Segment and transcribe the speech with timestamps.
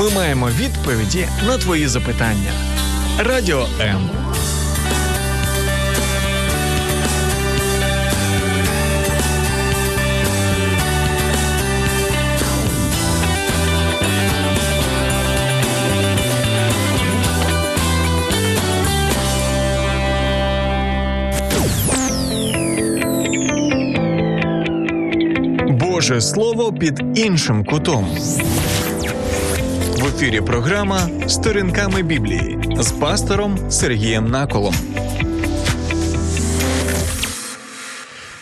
[0.00, 2.52] Ми маємо відповіді на твої запитання.
[3.18, 4.10] Радіо М.
[25.70, 28.06] Боже Слово під іншим кутом.
[30.19, 34.75] В ефірі програма Сторінками Біблії з пастором Сергієм Наколом.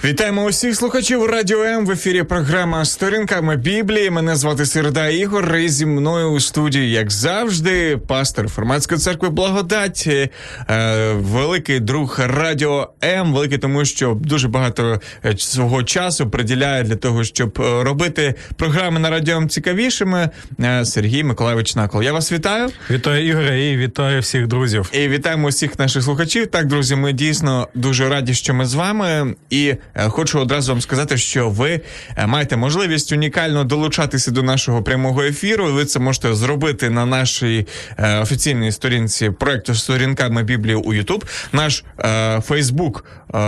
[0.08, 2.22] Вітаємо усіх слухачів Радіо М в ефірі.
[2.22, 4.10] Програма Сторінками Біблії.
[4.10, 5.56] Мене звати Середа Ігор.
[5.56, 12.90] І зі мною у студії, як завжди, пастор Форматської церкви Благодать, е, великий друг Радіо
[13.04, 18.34] М, великий, тому що дуже багато е, свого часу приділяє для того, щоб е, робити
[18.56, 20.30] програми на радіо М цікавішими.
[20.60, 22.02] Е, Сергій Миколаївич Накол.
[22.02, 22.68] Я вас вітаю.
[22.90, 24.90] Вітаю Ігоря і вітаю всіх друзів.
[24.92, 26.46] І вітаємо усіх наших слухачів.
[26.46, 29.34] Так, друзі, ми дійсно дуже раді, що ми з вами.
[29.50, 29.74] І
[30.06, 31.80] хочу одразу вам сказати, що ви
[32.16, 35.72] е, маєте можливість унікально долучатися до нашого прямого ефіру.
[35.72, 37.66] Ви це можете зробити на нашій
[37.98, 41.24] е, офіційній сторінці проекту сторінками Біблії у Ютуб.
[41.52, 43.04] Наш е, Фейсбук,
[43.34, 43.38] е,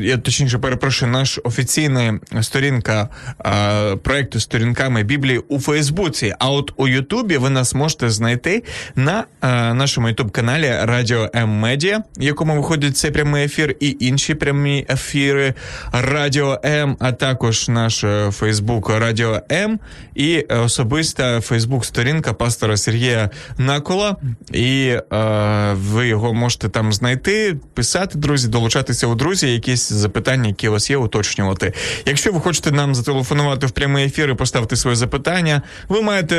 [0.00, 3.08] я точніше перепрошую, наш офіційна сторінка
[3.46, 6.34] е, проекту сторінками Біблії у Фейсбуці.
[6.38, 8.62] А от у Ютубі ви нас можете знайти
[8.96, 14.34] на е, нашому Ютуб каналі Радіо М Медіа, якому виходить цей прямий ефір, і інші
[14.34, 15.54] прямі ефіри
[15.92, 19.78] Радіо М, а також наш е, Фейсбук Радіо М
[20.14, 24.16] і особиста Фейсбук-сторінка пастора Сергія Накола.
[24.52, 30.68] І е, ви його можете там знайти, писати, друзі, долучатися у друзі, якісь запитання, які
[30.68, 31.72] у вас є, уточнювати.
[32.06, 36.36] Якщо ви хочете нам зателефонувати в прямий ефір і поставити своє запитання, ви маєте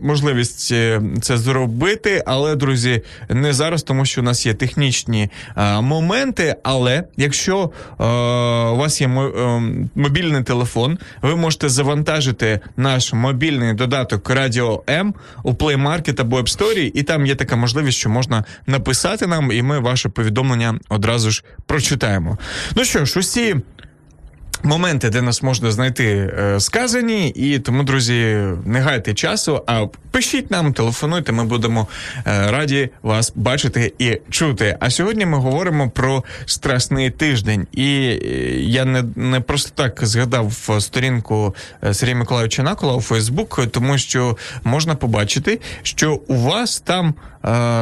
[0.00, 5.80] можливість е, це зробити, але, друзі, не зараз, тому що у нас є технічні е,
[5.80, 6.56] моменти.
[6.62, 8.04] Але якщо е,
[8.84, 9.08] вас є
[9.94, 16.58] мобільний телефон, ви можете завантажити наш мобільний додаток Радіо М у Play Market або App
[16.58, 21.30] Store, і там є така можливість, що можна написати нам, і ми ваше повідомлення одразу
[21.30, 22.38] ж прочитаємо.
[22.76, 23.56] Ну що ж, усі.
[24.64, 30.50] Моменти, де нас можна знайти, е, сказані, і тому, друзі, не гайте часу, а пишіть
[30.50, 34.76] нам, телефонуйте, ми будемо е, раді вас бачити і чути.
[34.80, 37.66] А сьогодні ми говоримо про страсний тиждень.
[37.72, 38.18] І е,
[38.60, 41.54] я не не просто так згадав сторінку
[41.92, 47.14] Сергія Миколаївича Накола у Фейсбук, тому що можна побачити, що у вас там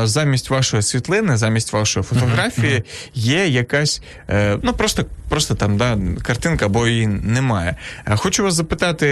[0.03, 6.65] замість вашої світлини, замість вашої фотографії є якась, е, ну просто просто там да, картинка,
[6.65, 7.75] або її немає.
[8.15, 9.07] Хочу вас запитати,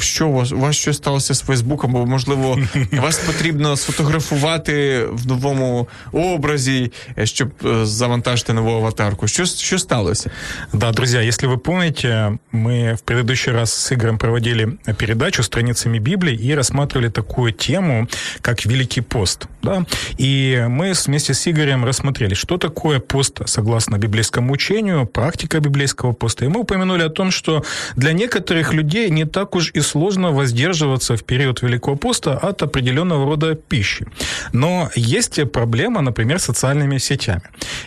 [0.00, 2.58] що у вас у вас що сталося з Фейсбуком, бо можливо
[2.92, 6.92] вас потрібно сфотографувати в новому образі,
[7.24, 7.50] щоб
[7.82, 9.28] завантажити нову аватарку.
[9.28, 10.30] Що що сталося?
[10.72, 16.50] Да, друзья, если вы помните, мы в предыдущий раз с Игорем проводили передачу страницами Библии
[16.50, 18.08] и рассматривали такую тему,
[18.42, 19.47] как Великий Пост.
[19.61, 19.85] Да?
[20.17, 26.45] И мы вместе с Игорем рассмотрели, что такое пост согласно библейскому учению, практика библейского поста.
[26.45, 27.63] И мы упомянули о том, что
[27.95, 33.25] для некоторых людей не так уж и сложно воздерживаться в период Великого поста от определенного
[33.25, 34.07] рода пищи.
[34.53, 37.43] Но есть проблема, например, с социальными сетями.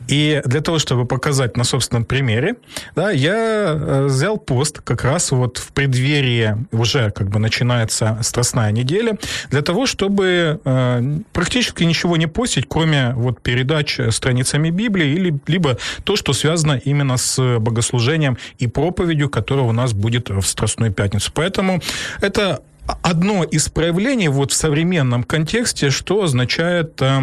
[0.09, 2.55] И для того, чтобы показать на собственном примере,
[2.97, 8.73] да, я э, взял пост как раз вот в преддверии уже как бы начинается страстная
[8.73, 9.17] неделя,
[9.51, 15.79] для того, чтобы э, практически ничего не постить, кроме вот передач страницами Библии или либо
[16.05, 21.31] то, что связано именно с богослужением и проповедью, которая у нас будет в Страстную Пятницу.
[21.35, 21.81] Поэтому
[22.21, 22.63] это
[23.03, 27.23] одно из проявлений вот в современном контексте, что означает э,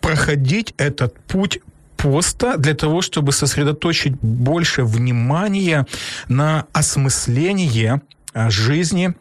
[0.00, 1.60] проходить этот путь
[1.96, 5.86] поста для того, чтобы сосредоточить больше внимания
[6.28, 8.02] на осмысление
[8.34, 9.14] жизни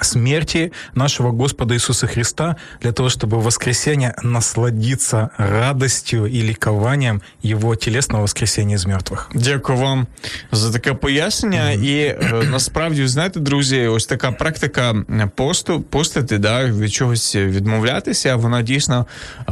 [0.00, 7.74] смерти нашего Господа Иисуса Христа для того, чтобы в воскресенье насладиться радостью и ликованием Его
[7.74, 9.28] телесного воскресения из мертвых.
[9.34, 10.06] Дякую вам
[10.52, 11.70] за таке пояснення.
[11.70, 12.18] І е,
[12.50, 14.94] насправді, знаєте, друзі, ось така практика
[15.34, 19.06] посту, постити, да, від чогось відмовлятися, вона дійсно
[19.40, 19.44] е,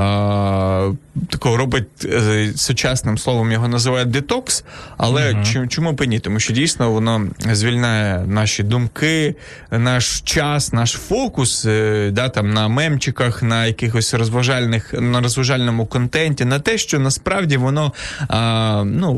[1.29, 4.65] такого робить е, сучасним словом його називають детокс.
[4.97, 5.69] Але mm-hmm.
[5.69, 6.21] чому б і ні?
[6.21, 9.35] Тому що дійсно воно звільняє наші думки,
[9.71, 16.45] наш час, наш фокус е, да, там, на мемчиках, на якихось розважальних, на розважальному контенті,
[16.45, 17.93] на те, що насправді воно
[18.29, 19.11] а, ну,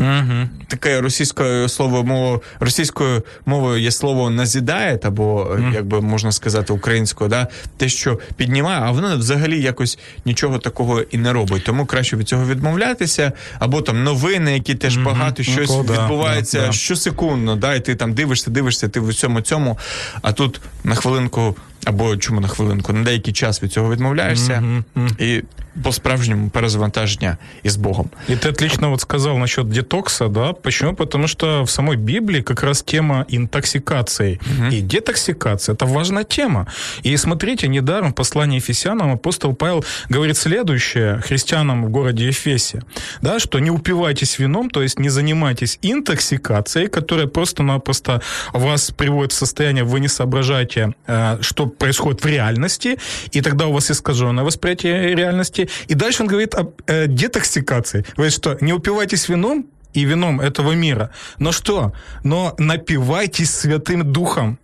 [0.00, 0.48] угу.
[0.68, 5.72] таке російською слово російською мовою є слово назідає, або угу.
[5.74, 7.46] як би можна сказати, українською, да,
[7.76, 11.64] те, що піднімає, а воно взагалі якось нічого такого і не робить.
[11.64, 15.06] Тому краще від цього відмовлятися, або там новини, які теж угу.
[15.06, 16.72] багато щось ну, відбувається да, да.
[16.72, 19.78] щосекундно, да, і ти там дивишся, дивишся, ти в цьому цьому,
[20.21, 21.55] а тут на хвилинку
[21.85, 24.83] або чому на хвилинку, на деякий час від цього відмовляєшся, mm-hmm.
[24.95, 25.23] Mm-hmm.
[25.23, 25.43] і
[25.84, 28.10] по-справжнему перезавантаження и с Богом.
[28.28, 30.52] И ты отлично вот сказал насчет детокса, да?
[30.52, 30.94] Почему?
[30.94, 34.70] Потому что в самой Библии как раз тема интоксикации угу.
[34.70, 36.66] и детоксикации– это важная тема.
[37.02, 42.82] И смотрите, недаром в послании Ефесянам апостол Павел говорит следующее христианам в городе Ефесе,
[43.22, 48.20] да, что не упивайтесь вином, то есть не занимайтесь интоксикацией, которая просто-напросто
[48.52, 52.98] вас приводит в состояние, вы не соображаете, э, что происходит в реальности,
[53.32, 55.68] и тогда у вас искаженное восприятие реальности, детоксикации.
[55.88, 58.04] И дальше он говорит о э, детоксикации.
[58.16, 61.10] Говорит, что не упивайтесь вином и вином этого мира.
[61.38, 61.92] Но что?
[62.24, 64.58] Но напивайтесь Святым Духом.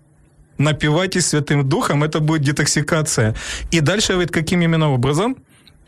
[0.58, 3.34] Напивайтесь Святым Духом, это будет детоксикация.
[3.70, 5.36] И дальше говорит, каким именно образом?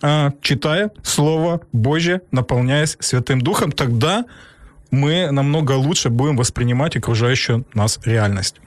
[0.03, 4.25] А, читая Слово Божье, наполняясь Святым Духом, тогда
[4.93, 8.61] мы намного лучше будем воспринимать окружающую нас реальность.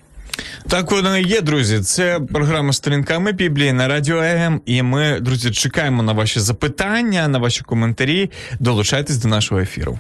[0.70, 1.80] Так воно і є, друзі.
[1.80, 4.62] Це програма сторінками Біблії на радіо ЕГМ.
[4.66, 8.32] І ми, друзі, чекаємо на ваші запитання, на ваші коментарі.
[8.60, 10.00] Долучайтесь до нашого ефіру.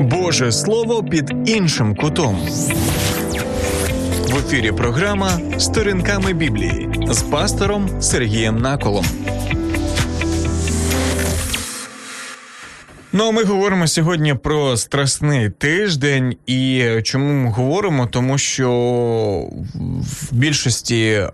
[0.00, 2.38] Боже слово під іншим кутом.
[4.28, 9.04] В ефірі програма Сторінками Біблії з пастором Сергієм Наколом.
[13.12, 18.06] Ну а ми говоримо сьогодні про страсний тиждень, і чому ми говоримо?
[18.06, 18.70] Тому що
[19.74, 21.30] в більшості е,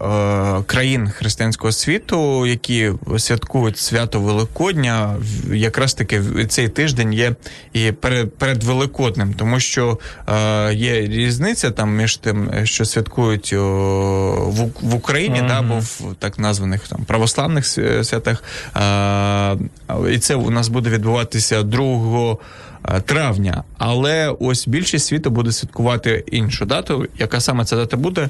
[0.66, 5.16] країн християнського світу, які святкують свято Великодня,
[5.52, 7.34] якраз таки цей тиждень є
[7.72, 9.98] і перед перед Великодним, тому що
[10.28, 13.58] е, є різниця там між тим, що святкують о,
[14.50, 15.48] в в Україні, mm-hmm.
[15.48, 18.42] да, або в так названих там православних святах,
[18.76, 19.56] е,
[20.10, 21.63] і це у нас буде відбуватися.
[21.64, 22.36] 2
[22.88, 23.64] е, травня.
[23.78, 27.06] Але ось більшість світу буде святкувати іншу дату.
[27.18, 28.28] Яка саме ця дата буде?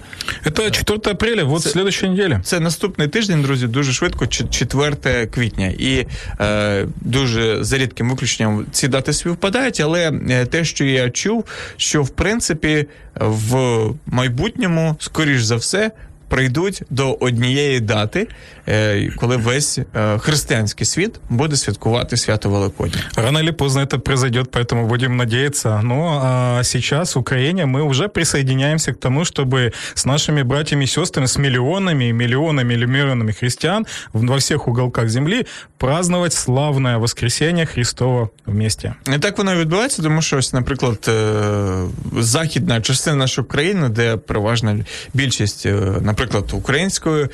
[0.56, 2.38] Це 4 апреля, вот следующей неділі.
[2.44, 5.66] Це наступний тиждень, друзі, дуже швидко, 4 квітня.
[5.78, 6.06] І
[6.40, 11.44] е, дуже за рідким виключенням ці дати співпадають, але е, те, що я чув,
[11.76, 12.86] що в принципі
[13.20, 15.90] в майбутньому, скоріш за все,
[16.29, 18.27] прийдуть до однієї дати,
[18.67, 23.01] е, коли весь е, християнський світ буде святкувати свято Великодня.
[23.15, 25.81] Рано или поздно это произойдет, поэтому будем надеяться.
[25.83, 30.87] Ну, а сейчас в Украине мы уже присоединяемся к тому, чтобы с нашими братьями и
[30.87, 35.45] сестрами, с миллионами, миллионами или миллионами христиан во всех уголках земли
[35.77, 38.93] праздновать славное воскресенье Христова вместе.
[39.15, 41.83] І так воно відбувається, тому що ось, наприклад, е,
[42.19, 44.77] західна частина нашої країни, де переважна
[45.13, 47.27] більшість, наприклад, наприклад, української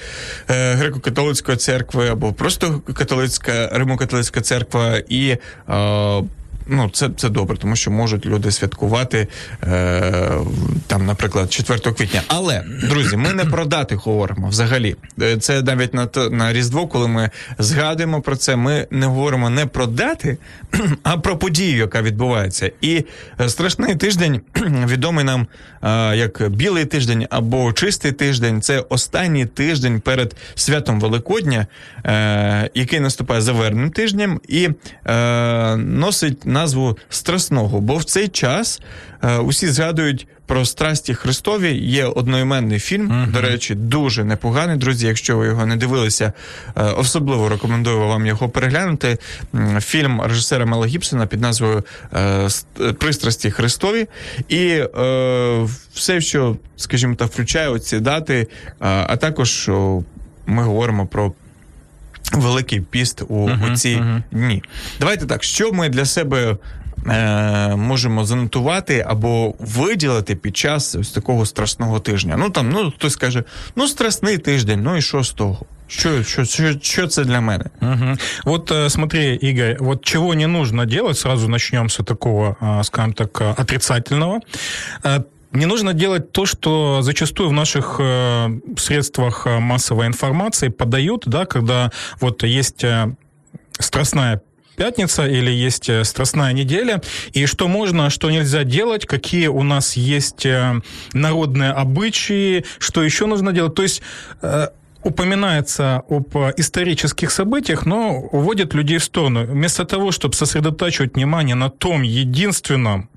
[0.50, 5.38] е, греко-католицької церкви або просто католицька римо-католицька церква і.
[6.73, 9.29] Ну, це це добре, тому що можуть люди святкувати
[9.63, 10.33] е,
[10.87, 12.23] там, наприклад, 4 квітня.
[12.29, 14.97] Але друзі, ми не про дати говоримо взагалі.
[15.23, 19.67] Е, це навіть на на Різдво, коли ми згадуємо про це, ми не говоримо не
[19.67, 20.39] про дати,
[21.03, 22.71] а про подію, яка відбувається.
[22.81, 23.05] І
[23.41, 24.41] е, страшний тиждень
[24.87, 25.47] відомий нам
[25.83, 28.63] е, як білий тиждень або чистий тиждень.
[28.63, 31.67] Це останній тиждень перед святом Великодня,
[32.07, 34.69] е, який наступає заверним тижнем, і
[35.07, 37.81] е, носить назву Страсного.
[37.81, 38.81] Бо в цей час
[39.23, 41.73] е, усі згадують про страсті Христові.
[41.75, 43.09] Є одноіменний фільм.
[43.09, 43.33] Uh-huh.
[43.33, 45.07] До речі, дуже непоганий, друзі.
[45.07, 46.33] Якщо ви його не дивилися,
[46.77, 49.19] е, особливо рекомендую вам його переглянути.
[49.81, 52.49] Фільм режисера Мела Гібсона під назвою е,
[52.99, 54.07] Пристрасті Христові.
[54.49, 58.47] І е, все, що, скажімо так, включає оці дати,
[58.79, 59.71] а також
[60.47, 61.33] ми говоримо про.
[62.34, 64.22] Великий піст у, uh-huh, у ці uh-huh.
[64.32, 64.64] дні.
[65.00, 66.58] Давайте так, що ми для себе
[67.08, 72.36] е, можемо занотувати або виділити під час ось такого страсного тижня.
[72.38, 73.44] Ну там, ну хтось каже,
[73.76, 75.66] ну страсний тиждень, ну і що з того?
[75.88, 77.70] Что, что, что, что это для меня?
[77.82, 78.18] Угу.
[78.46, 83.14] Вот э, смотри, Игорь, вот чего не нужно делать, сразу начнем с такого, э, скажем
[83.14, 84.40] так, э, отрицательного.
[85.53, 91.91] Не нужно делать то, что зачастую в наших э, средствах массовой информации подают, да, когда
[92.21, 93.15] вот есть э,
[93.79, 94.43] страстная
[94.77, 97.03] пятница или есть страстная неделя,
[97.33, 100.47] и что можно, что нельзя делать, какие у нас есть
[101.13, 103.75] народные обычаи, что еще нужно делать.
[103.75, 104.01] То есть
[105.03, 109.45] упоминается об исторических событиях, но уводит людей в сторону.
[109.45, 113.09] Вместо того, чтобы сосредотачивать внимание на том единственном,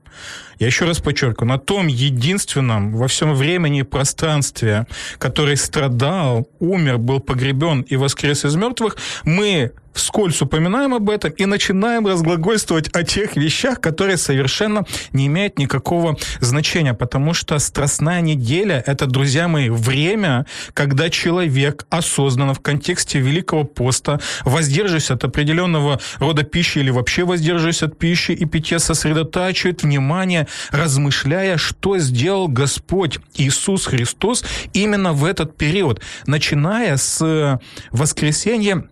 [0.59, 6.97] я еще раз подчеркиваю, на том единственном во всем времени и пространстве, который страдал, умер,
[6.97, 13.03] был погребен и воскрес из мертвых, мы вскользь упоминаем об этом и начинаем разглагольствовать о
[13.03, 19.69] тех вещах, которые совершенно не имеют никакого значения, потому что страстная неделя– это, друзья мои,
[19.69, 27.23] время, когда человек осознанно в контексте Великого поста, воздерживаясь от определенного рода пищи или вообще
[27.23, 35.25] воздерживаясь от пищи и питья, сосредотачивает внимание, размышляя, что сделал Господь Иисус Христос именно в
[35.25, 37.59] этот период, начиная с
[37.91, 38.87] воскресенья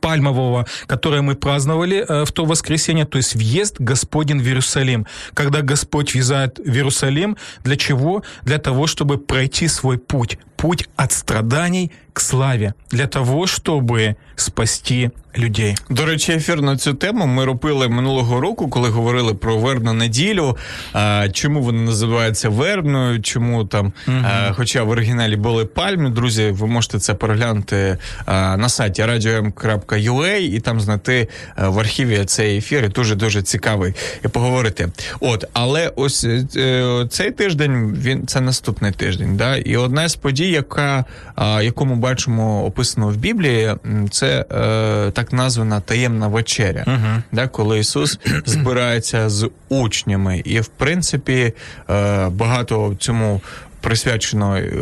[0.00, 5.06] Пальмового, которое мы праздновали э, в то воскресенье, то есть въезд Господень в Иерусалим.
[5.34, 8.22] Когда Господь въезжает в Иерусалим, для чего?
[8.42, 10.38] Для того, чтобы пройти свой путь.
[10.60, 13.92] Путь от страданий к славі для того, щоб
[14.36, 15.76] спасти людей.
[15.90, 20.56] До речі, ефір на цю тему ми робили минулого року, коли говорили про вербну неділю.
[20.92, 23.22] А, Чому вона називається вербною?
[23.22, 24.16] Чому там, угу.
[24.24, 30.36] а, хоча в оригіналі були пальми, друзі, ви можете це переглянути а, на сайті radio.m.ua
[30.36, 32.84] і там знайти в архіві цей ефір.
[32.84, 34.88] і Дуже дуже цікавий і поговорити.
[35.20, 36.26] От, але ось
[36.56, 39.36] е, цей тиждень він це наступний тиждень.
[39.36, 39.56] Да?
[39.56, 41.04] І одна з подій, яка
[41.62, 43.74] якому бачимо описано в Біблії,
[44.10, 47.22] це е, так названа таємна вечеря, uh-huh.
[47.32, 51.52] да, коли Ісус збирається з учнями, і в принципі
[51.90, 53.40] е, багато цьому.
[53.82, 54.72] Присвячено е,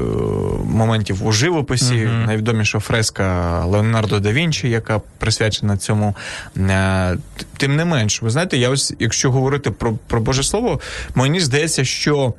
[0.65, 2.27] моментів у живописі, uh-huh.
[2.27, 6.17] найвідоміша фреска Леонардо да Вінчі, яка присвячена цьому.
[7.57, 10.81] Тим не менш, ви знаєте, я ось, якщо говорити про про Боже Слово,
[11.15, 12.35] мені здається, що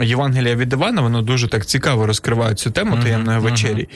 [0.00, 3.88] Євангелія від Івана, воно дуже так цікаво розкриває цю тему таємної вечері.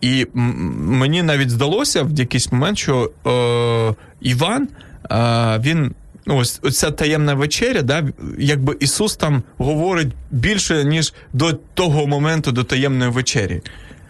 [0.00, 4.68] І мені навіть здалося в якийсь момент, що е, Іван
[5.10, 5.94] е, він.
[6.26, 8.04] Ну, ось ця таємна вечеря, да,
[8.38, 13.60] якби Ісус там говорить більше, ніж до того моменту, до таємної вечері.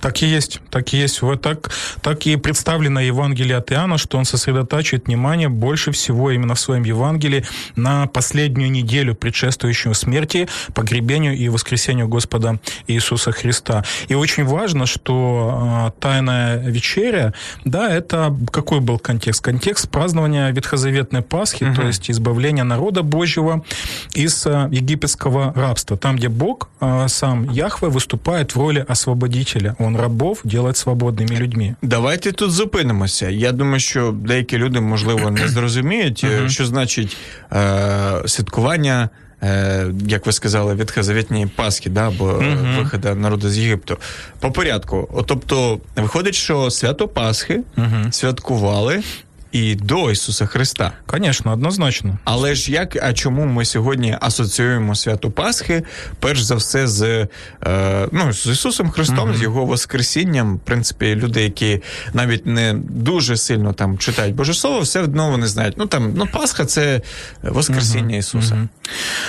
[0.04, 1.22] Так и есть, так и есть.
[1.22, 1.70] Вот так,
[2.02, 6.82] так и представлено Евангелие от Иоанна, что он сосредотачивает внимание больше всего именно в своем
[6.82, 13.82] Евангелии на последнюю неделю, предшествующую смерти, погребению и воскресению Господа Иисуса Христа.
[14.08, 17.32] И очень важно, что э, Тайная вечеря,
[17.64, 19.40] да, это какой был контекст?
[19.40, 21.76] Контекст празднования Ветхозаветной Пасхи, угу.
[21.76, 23.64] то есть избавления народа Божьего
[24.12, 25.96] из э, египетского рабства.
[25.96, 29.76] Там, где Бог, э, сам Яхве, выступает в роли освободителя.
[29.78, 31.74] Он рабов делать свободними людьми.
[31.82, 33.28] Давайте тут зупинимося.
[33.28, 37.16] Я думаю, що деякі люди, можливо, не зрозуміють, що значить
[37.52, 39.08] е, святкування.
[39.42, 42.78] Е, як ви сказали, ветхозавітні Пасхи, да, або uh-huh.
[42.78, 43.98] виходу народу з Єгипту.
[44.40, 45.24] По порядку.
[45.26, 48.12] Тобто, виходить, що свято Пасхи uh-huh.
[48.12, 49.02] святкували
[49.53, 50.91] і до Ісуса Христа.
[51.13, 52.17] Звісно, однозначно.
[52.23, 55.83] Але ж як, а чому ми сьогодні асоціюємо свято Пасхи,
[56.19, 57.27] перш за все, з
[57.65, 59.37] е, ну, з Ісусом Христом, mm-hmm.
[59.37, 60.55] з Його Воскресінням?
[60.55, 61.81] В принципі, люди, які
[62.13, 65.77] навіть не дуже сильно там читають Боже Слово, все одно вони знають.
[65.77, 67.01] Ну там ну Пасха це
[67.43, 68.19] Воскресіння mm-hmm.
[68.19, 68.55] Ісуса.
[68.55, 68.67] Mm-hmm.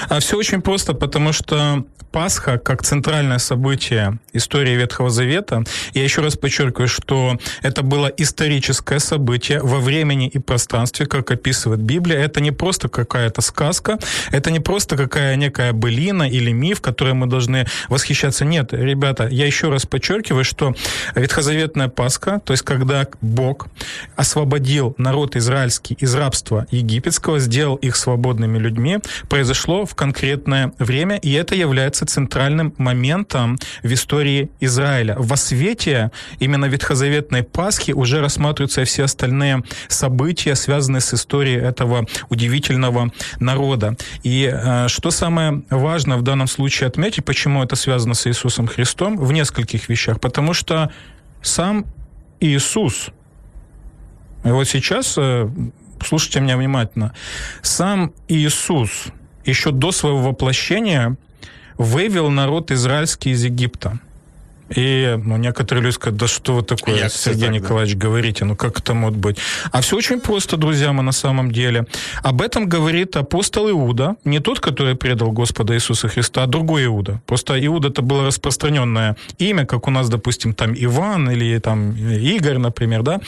[0.09, 5.63] А все очень просто, потому что Пасха, как центральное событие истории Ветхого Завета,
[5.95, 11.32] я еще раз подчеркиваю, что это было историческое событие во времени времени и пространстве, как
[11.32, 12.20] описывает Библия.
[12.20, 13.98] Это не просто какая-то сказка,
[14.32, 18.46] это не просто какая некая былина или миф, которой мы должны восхищаться.
[18.46, 20.74] Нет, ребята, я еще раз подчеркиваю, что
[21.16, 23.68] ветхозаветная Пасха, то есть когда Бог
[24.16, 31.34] освободил народ израильский из рабства египетского, сделал их свободными людьми, произошло в конкретное время, и
[31.34, 35.16] это является центральным моментом в истории Израиля.
[35.18, 42.06] В освете именно ветхозаветной Пасхи уже рассматриваются все остальные события события, связанные с историей этого
[42.30, 43.98] удивительного народа.
[44.24, 49.18] И э, что самое важное в данном случае отметить, почему это связано с Иисусом Христом,
[49.18, 50.20] в нескольких вещах.
[50.20, 50.92] Потому что
[51.42, 51.86] сам
[52.40, 53.10] Иисус,
[54.44, 55.50] и вот сейчас, э,
[56.06, 57.12] слушайте меня внимательно,
[57.64, 59.06] сам Иисус
[59.44, 61.18] еще до своего воплощения
[61.80, 64.00] вывел народ израильский из Египта.
[64.70, 68.08] И ну, некоторые люди скажут, да что вы такое, Я Сергей так, Николаевич, да.
[68.08, 69.38] говорите, ну как это может быть?
[69.72, 71.86] А все очень просто, друзья мы, на самом деле.
[72.24, 77.22] Об этом говорит апостол Иуда, не тот, который предал Господа Иисуса Христа, а другой Иуда.
[77.26, 82.58] Просто Иуда это было распространенное имя, как у нас, допустим, там Иван или там Игорь,
[82.58, 83.22] например, да?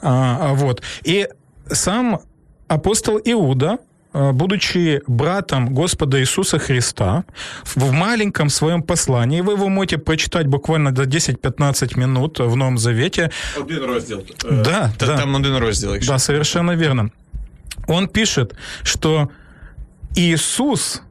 [0.00, 0.82] А, а вот.
[1.02, 1.28] И
[1.70, 2.20] сам
[2.68, 3.78] апостол Иуда,
[4.14, 7.24] будучи братом Господа Иисуса Христа,
[7.76, 13.30] в маленьком своем послании, вы его можете прочитать буквально до 10-15 минут в Новом Завете.
[13.60, 14.24] Один розділ.
[14.50, 15.16] Да, Та, да.
[15.16, 15.54] Там один.
[15.54, 16.12] Якщо.
[16.12, 17.10] Да, совершенно верно.
[17.88, 19.28] Он пишет, что
[20.16, 21.02] Иисус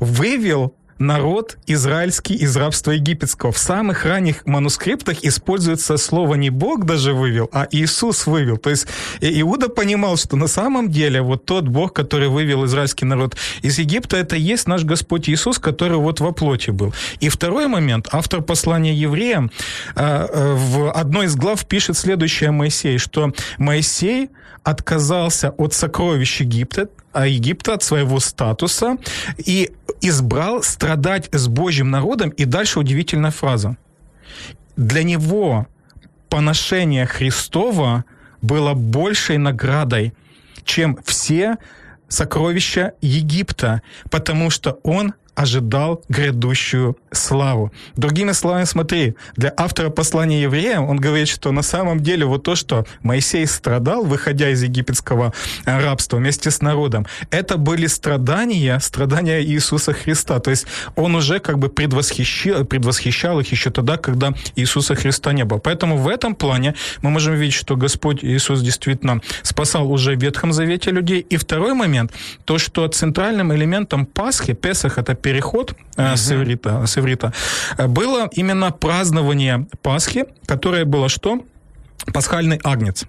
[0.00, 3.52] вывел народ израильский из рабства египетского.
[3.52, 8.56] В самых ранних манускриптах используется слово не Бог даже вывел, а Иисус вывел.
[8.56, 8.86] То есть
[9.20, 14.16] Иуда понимал, что на самом деле вот тот Бог, который вывел израильский народ из Египта,
[14.16, 16.94] это есть наш Господь Иисус, который вот во плоти был.
[17.20, 19.50] И второй момент, автор послания евреям
[19.96, 24.30] э, э, в одной из глав пишет следующее о Моисее, что Моисей
[24.62, 26.88] отказался от сокровищ Египта,
[27.22, 28.96] Египта от своего статуса
[29.38, 32.30] и избрал страдать с Божьим народом.
[32.30, 33.76] И дальше удивительная фраза.
[34.76, 35.66] Для него
[36.28, 38.04] поношение Христова
[38.42, 40.12] было большей наградой,
[40.64, 41.56] чем все
[42.08, 47.72] сокровища Египта, потому что он ожидал грядущую славу.
[47.96, 52.54] Другими словами, смотри, для автора послания евреям он говорит, что на самом деле вот то,
[52.54, 55.32] что Моисей страдал, выходя из египетского
[55.64, 60.40] э, рабства вместе с народом, это были страдания, страдания Иисуса Христа.
[60.40, 65.44] То есть он уже как бы предвосхищал, предвосхищал их еще тогда, когда Иисуса Христа не
[65.44, 65.58] было.
[65.58, 70.52] Поэтому в этом плане мы можем видеть, что Господь Иисус действительно спасал уже в Ветхом
[70.52, 71.20] Завете людей.
[71.20, 72.12] И второй момент,
[72.44, 77.32] то, что центральным элементом Пасхи, Песах, это переход э, с, иврита, с иврита,
[77.78, 81.40] э, было именно празднование Пасхи, которое было что?
[82.12, 83.04] Пасхальный агнец.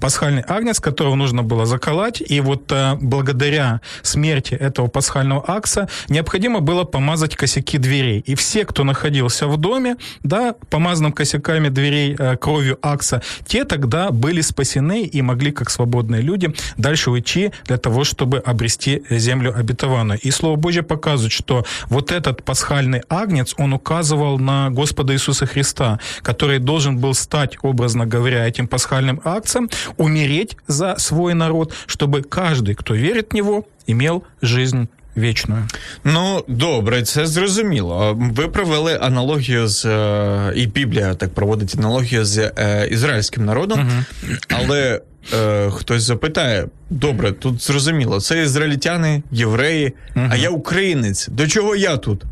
[0.00, 6.60] Пасхальный агнец, которого нужно было заколоть, и вот э, благодаря смерти этого пасхального акса необходимо
[6.60, 8.20] было помазать косяки дверей.
[8.26, 14.10] И все, кто находился в доме, да, помазанным косяками дверей э, кровью акса, те тогда
[14.10, 20.18] были спасены и могли, как свободные люди, дальше уйти для того, чтобы обрести землю обетованную.
[20.20, 26.00] И Слово Божье показывает, что вот этот пасхальный агнец, он указывал на Господа Иисуса Христа,
[26.22, 32.75] который должен был стать, образно говоря, этим пасхальным акциям, умереть за свой народ, чтобы каждый,
[32.75, 35.67] кто верит в него, имел жизнь вічною.
[36.03, 38.17] Ну, добре, це зрозуміло.
[38.19, 44.35] Ви провели аналогію з е, і Біблія так проводить аналогію з е, ізраїльським народом, угу.
[44.49, 45.01] але
[45.33, 50.27] е, хтось запитає: добре, тут зрозуміло, це ізраїльтяни, євреї, угу.
[50.31, 51.27] а я українець.
[51.27, 52.23] До чого я тут?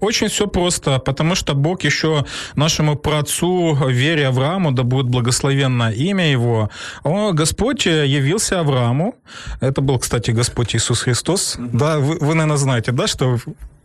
[0.00, 6.30] Очень все просто, потому что Бог еще нашему праотцу Вере Аврааму, да будет благословенно имя
[6.30, 6.70] его,
[7.02, 9.16] он, Господь явился Аврааму.
[9.60, 11.56] Это был, кстати, Господь Иисус Христос.
[11.58, 13.38] Да, вы, вы наверное, знаете, да, что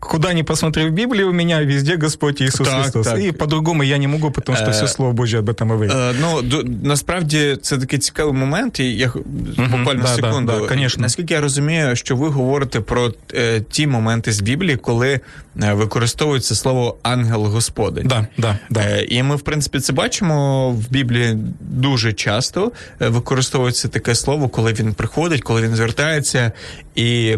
[0.04, 3.08] куда ни посмотри в Библии у меня, везде Господь Иисус так, Христос.
[3.08, 3.24] Так.
[3.24, 5.94] І по-другому я не можу, тому що все Слово Боже об этом говорить.
[5.96, 9.14] Е, ну, до, насправді це такий цікавий момент, і я
[9.58, 10.68] буквально да, секунду.
[10.70, 10.88] Да.
[10.98, 15.20] Наскільки я розумію, що ви говорите про е, ті моменти з Біблії, коли
[15.64, 18.08] е, використовується слово ангел Господень.
[18.08, 18.82] Да, да, да.
[18.82, 24.74] Е, і ми, в принципі, це бачимо в Біблії дуже часто використовується таке слово, коли
[24.74, 26.52] він приходить, коли він звертається,
[26.96, 27.38] і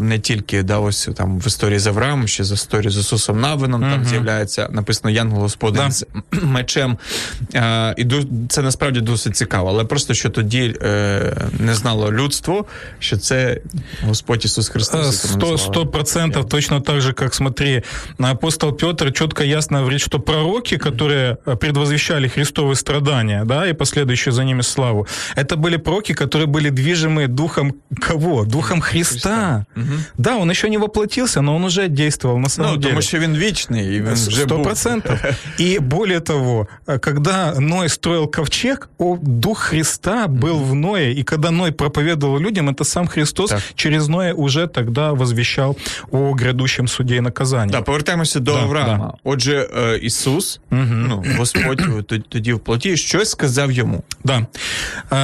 [0.00, 3.83] не тільки да, ось там в історії з Авраамом, ще з історії з Ісусом Навином,
[3.83, 3.91] uh-huh.
[3.91, 5.91] там з'являється написано Янгол Господин да.
[5.91, 6.97] з мечем.
[7.55, 8.07] А, і
[8.49, 9.69] це насправді досить цікаво.
[9.69, 12.65] Але просто що тоді е, не знало людство,
[12.99, 13.61] що це
[14.03, 15.21] Господь Ісус Христос.
[15.57, 17.83] Сто процентов точно так же, как смотри,
[18.19, 24.43] апостол Петр четко ясно говорит, что пророки, которые предвозвещали Христовые страдания, да, и последующую за
[24.43, 27.73] ними славу, это были пророки, которые были движимы духом
[28.07, 28.45] кого?
[28.45, 29.11] Духом Христа.
[29.11, 29.65] Христа.
[29.75, 29.99] Угу.
[30.17, 30.94] Да, он еще не воплотился,
[31.41, 32.95] но он уже действовал на самом ну, деле.
[32.95, 34.15] Потому что он вечный.
[34.15, 35.19] Сто процентов.
[35.57, 41.51] И более того, когда Ной строил ковчег, о, Дух Христа был в Ное, и когда
[41.51, 43.61] Ной проповедовал людям, это сам Христос так.
[43.75, 45.77] через Ноя уже тогда возвещал
[46.11, 47.71] о грядущем суде и наказании.
[47.71, 49.05] Да, повертаємося до да, Авраама.
[49.05, 49.13] Да.
[49.23, 49.69] Отже,
[50.01, 50.81] Ісус, угу.
[50.83, 51.81] ну, Господь
[52.29, 54.03] тоді в плоті, щось сказав йому.
[54.23, 54.47] Да.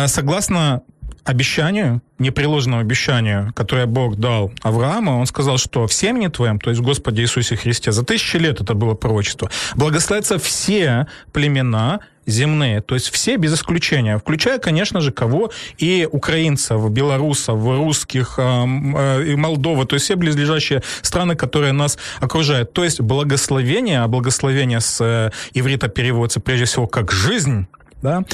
[0.08, 0.82] Согласно
[1.24, 6.80] обещанию, непреложному обещанию, которое Бог дал Аврааму, он сказал, что в семени твоем, то есть
[6.80, 12.94] в Господе Иисусе Христе, за тысячи лет это было пророчество, благословятся все племена земные, то
[12.94, 15.50] есть все без исключения, включая, конечно же, кого?
[15.78, 22.72] И украинцев, белорусов, русских, э, и Молдова, то есть все близлежащие страны, которые нас окружают.
[22.72, 27.66] То есть благословение, а благословение с э, иврита переводится прежде всего как жизнь,
[28.02, 28.24] да,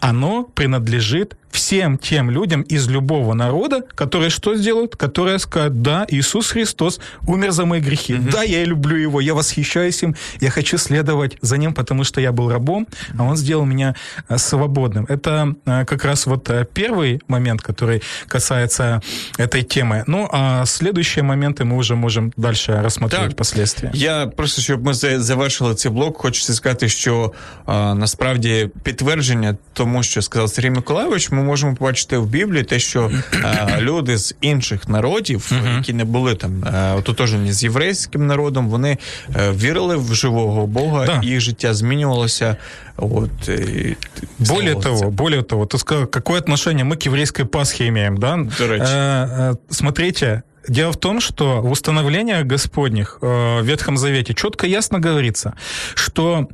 [0.00, 4.96] оно принадлежит всем тем людям из любого народа, которые что сделают?
[4.96, 8.14] Которые скажут, да, Иисус Христос умер за мои грехи.
[8.14, 8.30] Mm-hmm.
[8.30, 12.32] Да, я люблю его, я восхищаюсь им, я хочу следовать за ним, потому что я
[12.32, 12.86] был рабом,
[13.18, 13.94] а он сделал меня
[14.28, 15.06] э, свободным.
[15.08, 19.02] Это э, как раз вот э, первый момент, который касается
[19.38, 20.04] этой темы.
[20.06, 23.90] Ну, а следующие моменты мы уже можем дальше рассмотреть так, последствия.
[23.94, 27.32] Я просто, щоб ми завершили цей блок, хочеться сказати, що
[27.66, 33.11] насправді підтвердження тому, що сказав Сергій Миколайович, ми можемо побачити в Біблії те, що
[33.43, 36.63] а, люди з інших народів, які не були там
[36.97, 38.97] ототожені з єврейським народом, вони
[39.35, 41.21] вірили в живого Бога, да.
[41.23, 42.57] їх життя змінювалося.
[42.97, 43.97] Вот, и,
[44.39, 48.37] более того, более того, ты сказал, какое отношение мы к еврейской Пасхе имеем, да?
[48.59, 54.99] Э, смотрите, Дело в том, что в установлениях Господних э, в Ветхом Завете четко ясно
[54.99, 55.53] говорится,
[55.93, 56.49] что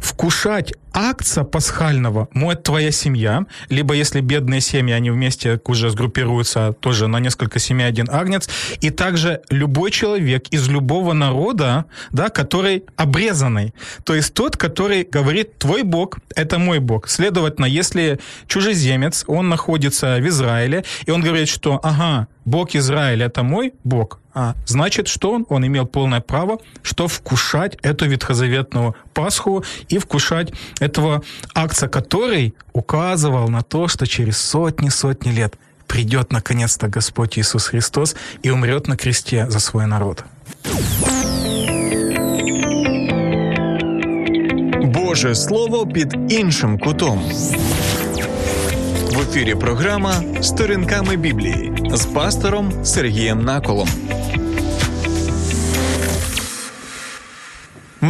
[0.00, 7.06] вкушать акца пасхального может твоя семья, либо если бедные семьи, они вместе уже сгруппируются тоже
[7.06, 8.48] на несколько семей один агнец,
[8.80, 13.72] и также любой человек из любого народа, да, который обрезанный,
[14.04, 17.08] то есть тот, который говорит, твой Бог– это мой Бог.
[17.08, 23.42] Следовательно, если чужеземец, он находится в Израиле, и он говорит, что, ага, Бог Израиля– это
[23.42, 25.45] мой Бог, а значит, что он?
[25.49, 31.21] Он имел полное право, что вкушать эту ветхозаветную Пасху и вкушать этого
[31.53, 35.55] акция, который указывал на то, что через сотни-сотни лет
[35.87, 40.25] придет наконец-то Господь Иисус Христос и умрет на кресте за свой народ.
[44.83, 47.23] Боже Слово під іншим кутом.
[49.11, 53.89] В ефірі програма Сторінками Біблії з пастором Сергієм Наколом.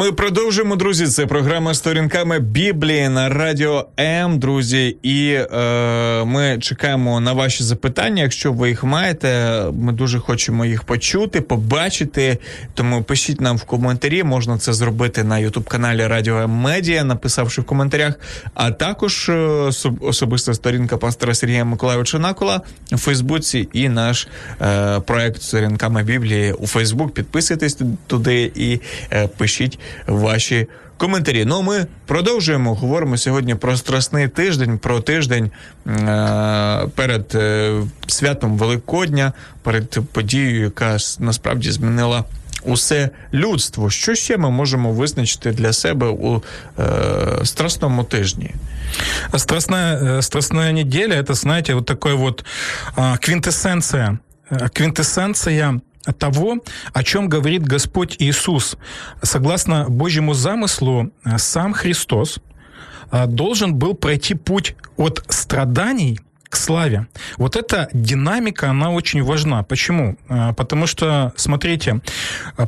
[0.00, 1.06] Ми продовжуємо, друзі.
[1.06, 4.96] Це програма сторінками Біблії на радіо М, друзі.
[5.02, 8.22] І е, ми чекаємо на ваші запитання.
[8.22, 12.38] Якщо ви їх маєте, ми дуже хочемо їх почути, побачити.
[12.74, 14.22] Тому пишіть нам в коментарі.
[14.22, 18.14] Можна це зробити на ютуб-каналі Радіо М Медіа, написавши в коментарях.
[18.54, 19.32] А також е,
[20.00, 22.60] особиста сторінка пастора Сергія Миколаївича Накола
[22.92, 24.28] у Фейсбуці і наш
[24.60, 27.14] е, проект сторінками Біблії у Фейсбук.
[27.14, 28.80] Підписуйтесь туди і
[29.12, 31.45] е, пишіть ваші коментарі.
[31.45, 32.73] Ну, ми продовжуємо.
[32.73, 35.51] Говоримо сьогодні про страсний тиждень, про тиждень
[35.87, 42.23] е- перед е- святом Великодня, перед подією, яка насправді змінила.
[42.67, 43.89] Усе людство.
[43.89, 46.43] Що ще ми можемо визначити для себе у
[46.79, 48.51] е, страсному тижні?
[49.35, 52.45] Страстная, страстная неделя это, знаете, вот такой вот
[52.95, 54.17] а, квинтэссенция.
[54.73, 55.79] Квинтэссенция
[56.18, 56.58] того,
[56.92, 58.76] о чем говорит Господь Иисус.
[59.22, 62.38] Согласно Божьему замыслу, сам Христос
[63.10, 67.06] а, должен был пройти путь от страданий к славе.
[67.38, 69.62] Вот эта динамика, она очень важна.
[69.62, 70.16] Почему?
[70.28, 72.00] А, потому что, смотрите,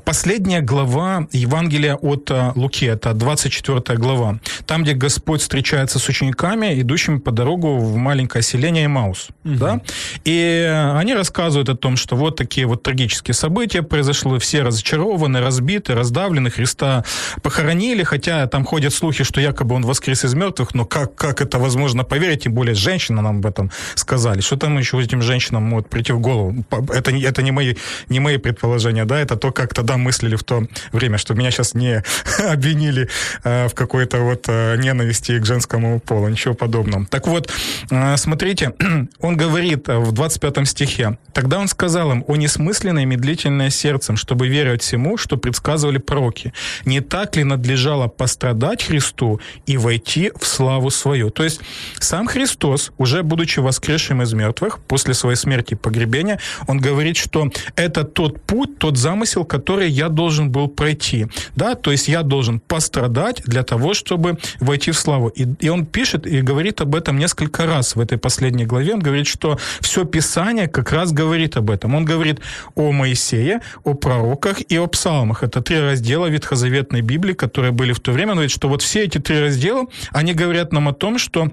[0.04, 6.80] последняя глава Евангелия от а, Луки, это 24 глава, там, где Господь встречается с учениками,
[6.80, 9.28] идущими по дорогу в маленькое селение Маус.
[9.44, 9.54] Угу.
[9.56, 9.80] Да?
[10.24, 15.94] И они рассказывают о том, что вот такие вот трагические события произошло, все разочарованы, разбиты,
[15.94, 17.04] раздавлены, Христа
[17.42, 21.58] похоронили, хотя там ходят слухи, что якобы он воскрес из мертвых, но как, как это
[21.58, 24.40] возможно поверить, тем более женщина нам об этом сказали.
[24.40, 26.64] Что там еще этим женщинам может прийти в голову?
[26.92, 27.74] Это, это не, мои,
[28.08, 31.74] не мои предположения, да, это то, как тогда мыслили в то время, что меня сейчас
[31.74, 32.02] не
[32.48, 33.08] обвинили
[33.44, 37.06] э, в какой-то вот э, ненависти к женскому полу, ничего подобного.
[37.06, 37.50] Так вот,
[37.90, 38.74] э, смотрите,
[39.20, 44.82] он говорит в 25 стихе, «Тогда он сказал им, о несмысленное медлительное сердцем, чтобы верить
[44.82, 46.52] всему, что предсказывали пророки.
[46.84, 51.60] Не так ли надлежало пострадать Христу и войти в славу свою?» То есть
[51.98, 57.50] сам Христос, уже будучи воскресшим из мертвых после своей смерти и погребения, он говорит, что
[57.76, 61.26] это тот путь, тот замысел, который я должен был пройти.
[61.56, 65.28] Да, то есть я должен пострадать для того, чтобы войти в славу.
[65.28, 68.94] И, и он пишет и говорит об этом несколько раз в этой последней главе.
[68.94, 71.94] Он говорит, что все Писание как раз говорит об этом.
[71.94, 72.40] Он говорит
[72.74, 75.42] о Моисее, о пророках и о псалмах.
[75.42, 78.32] Это три раздела Ветхозаветной Библии, которые были в то время.
[78.32, 81.50] Он говорит, что вот все эти три раздела, они говорят нам о том, что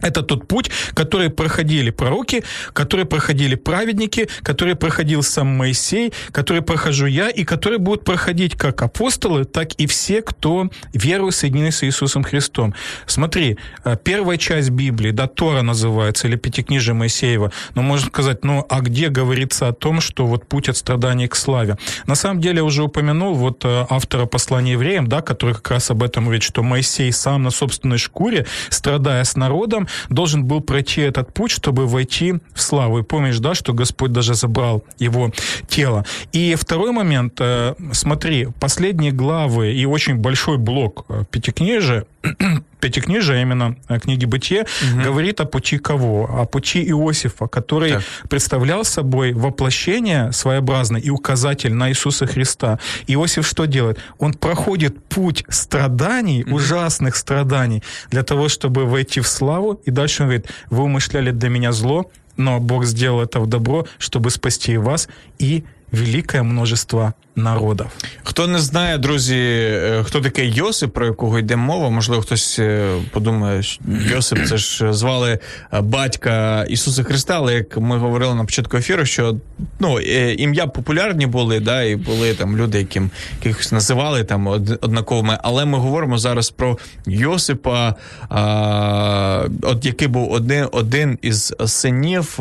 [0.00, 7.06] это тот путь, который проходили пророки, который проходили праведники, который проходил сам Моисей, который прохожу
[7.06, 12.22] я, и который будут проходить как апостолы, так и все, кто верует, соединены с Иисусом
[12.22, 12.74] Христом.
[13.06, 18.64] Смотри, э, первая часть Библии, да, Тора называется, или Пятикнижие Моисеева, но можно сказать, ну,
[18.68, 21.76] а где говорится о том, что вот путь от страданий к славе?
[22.06, 25.90] На самом деле, я уже упомянул вот э, автора послания евреям, да, который как раз
[25.90, 30.60] об этом говорит, что Моисей сам на собственной шкуре, страдая с народом, Иисусом, должен был
[30.60, 32.98] пройти этот путь, чтобы войти в славу.
[32.98, 35.32] И помнишь, да, что Господь даже забрал его
[35.68, 36.04] тело.
[36.32, 42.04] И второй момент, э, смотри, последние главы и очень большой блок э, Пятикнижия
[42.80, 45.02] Пятикнижие, именно э, книги «Бытие», угу.
[45.02, 46.24] говорит о пути кого?
[46.24, 48.02] О пути Иосифа, который так.
[48.28, 52.78] представлял собой воплощение своеобразное и указатель на Иисуса Христа.
[53.06, 53.98] Иосиф что делает?
[54.18, 56.56] Он проходит путь страданий, угу.
[56.56, 61.48] ужасных страданий, для того, чтобы войти в славу, и дальше он говорит, вы умышляли для
[61.48, 67.86] меня зло, но Бог сделал это в добро, чтобы спасти вас и великое множество народів.
[68.22, 72.96] Хто не знає, друзі, е, хто такий Йосип, про якого йде мова, можливо, хтось е,
[73.10, 73.82] подумає, що
[74.14, 75.38] Йосип це ж звали
[75.72, 79.36] е, батька Ісуса Христа, але як ми говорили на початку ефіру, що
[79.80, 80.00] ну,
[80.30, 83.10] ім'я популярні були, да, і були там люди, яким
[83.42, 84.46] якихось називали там
[84.80, 85.38] однаковими.
[85.42, 87.94] Але ми говоримо зараз про Йосипа,
[88.28, 92.40] а, от який був один, один із синів,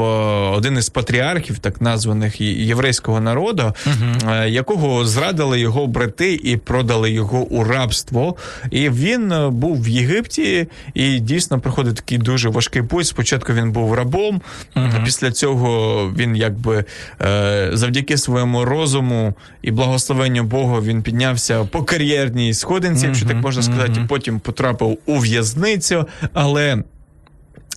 [0.53, 3.38] один із патріархів, так названих єврейського народу,
[3.85, 4.33] угу.
[4.47, 8.35] якого зрадили його брати і продали його у рабство.
[8.71, 13.07] І він е, був в Єгипті, і дійсно проходить такий дуже важкий путь.
[13.07, 14.41] Спочатку він був рабом,
[14.73, 16.85] а після цього він якби
[17.21, 23.37] е, завдяки своєму розуму і благословенню Бога він піднявся по кар'єрній сходинці, uh якщо так
[23.37, 26.07] можна сказати, і потім потрапив у в'язницю.
[26.33, 26.83] Але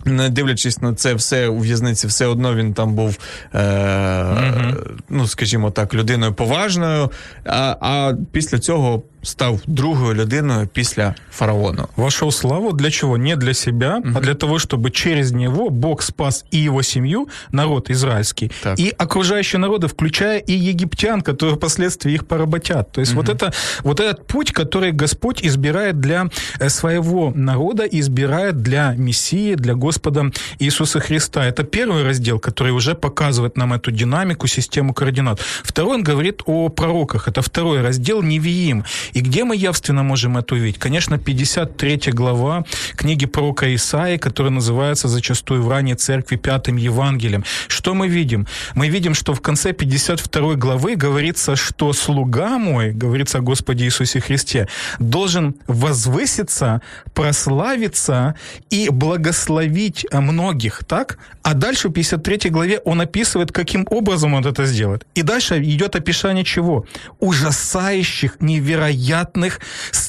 [0.06, 3.18] не дивлячись на це все у в'язниці, все одно він там був,
[3.54, 4.76] е, mm
[5.10, 7.12] ну скажімо так, людиною поважною.
[7.46, 11.87] А, а після цього став другою людиною після фараона.
[11.97, 13.19] Вошел славу для чего?
[13.19, 14.13] Не для себя, угу.
[14.15, 18.79] а для того, чтобы через него Бог спас и его семью, народ израильский, так.
[18.79, 22.93] и окружающие народы, включая и египтян, которые впоследствии их поработят.
[22.93, 23.21] То есть угу.
[23.21, 23.53] вот, это,
[23.85, 26.27] вот этот путь, который Господь избирает для
[26.61, 31.45] э, своего народа, избирает для Мессии, для Господа Иисуса Христа.
[31.45, 35.41] Это первый раздел, который уже показывает нам эту динамику, систему координат.
[35.63, 37.29] Второй он говорит о пророках.
[37.29, 38.85] Это второй раздел Невиим.
[39.13, 40.79] И где мы явственно можем это увидеть?
[40.79, 42.65] Конечно, 53 глава
[42.97, 47.45] книги пророка Исаи, которая называется зачастую в ранней церкви пятым Евангелием.
[47.69, 48.47] Что мы видим?
[48.75, 54.21] Мы видим, что в конце 52 главы говорится, что слуга мой, говорится о Господе Иисусе
[54.21, 56.81] Христе, должен возвыситься,
[57.15, 58.35] прославиться
[58.71, 61.19] и благословить многих, так?
[61.43, 65.07] А дальше в 53 главе он описывает, каким образом он это сделает.
[65.15, 66.87] И дальше идет описание чего?
[67.19, 69.61] Ужасающих, невероятных невероятных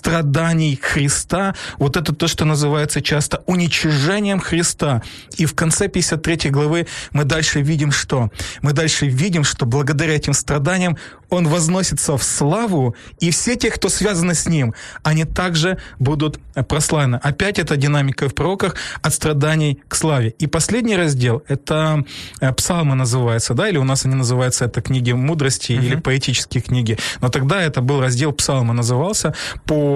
[0.03, 1.55] страданий Христа.
[1.79, 5.01] Вот это то, что называется часто уничижением Христа.
[5.37, 8.29] И в конце 53 главы мы дальше видим что?
[8.61, 10.97] Мы дальше видим, что благодаря этим страданиям
[11.29, 17.19] он возносится в славу, и все те, кто связаны с ним, они также будут прославлены.
[17.23, 20.35] Опять эта динамика в пророках от страданий к славе.
[20.41, 22.03] И последний раздел, это
[22.41, 25.85] э, псалмы называется, да, или у нас они называются, это книги мудрости uh-huh.
[25.85, 26.97] или поэтические книги.
[27.21, 29.33] Но тогда это был раздел псалма назывался,
[29.65, 29.92] по,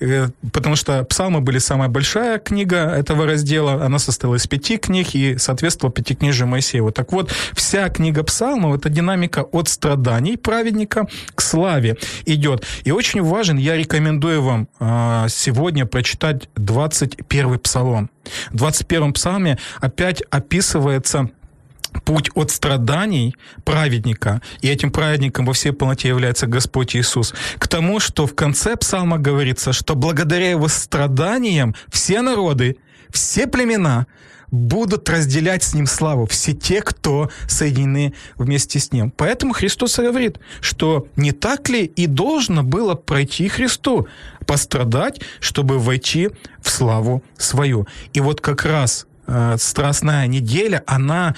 [0.00, 5.14] э, потому что псалмы были самая большая книга этого раздела, она состояла из пяти книг
[5.14, 6.92] и соответствовала пятикнижию Моисеева.
[6.92, 12.64] Так вот, вся книга псалмов— это динамика от страданий праведника к славе идет.
[12.84, 18.10] И очень важен, я рекомендую вам а, сегодня прочитать 21 псалом.
[18.50, 21.30] В 21 псалме опять описывается
[22.04, 28.00] путь от страданий праведника, и этим праведником во всей полноте является Господь Иисус, к тому,
[28.00, 32.76] что в конце псалма говорится, что благодаря его страданиям все народы,
[33.10, 34.06] все племена
[34.50, 39.12] будут разделять с ним славу все те, кто соединены вместе с ним.
[39.16, 44.08] Поэтому Христос говорит, что не так ли и должно было пройти Христу,
[44.46, 47.86] пострадать, чтобы войти в славу свою.
[48.12, 51.34] И вот как раз э, Страстная неделя, она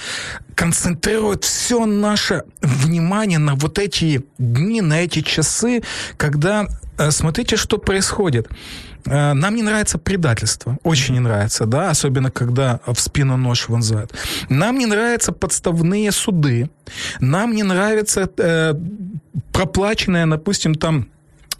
[0.55, 5.83] концентрирует все наше внимание на вот эти дни, на эти часы,
[6.17, 6.67] когда,
[6.99, 8.49] э, смотрите, что происходит.
[9.07, 14.13] Э, нам не нравится предательство, очень не нравится, да, особенно когда в спину нож вонзают.
[14.49, 16.71] Нам не нравятся подставные суды,
[17.21, 18.75] нам не нравится э,
[19.53, 21.09] проплаченная, допустим, там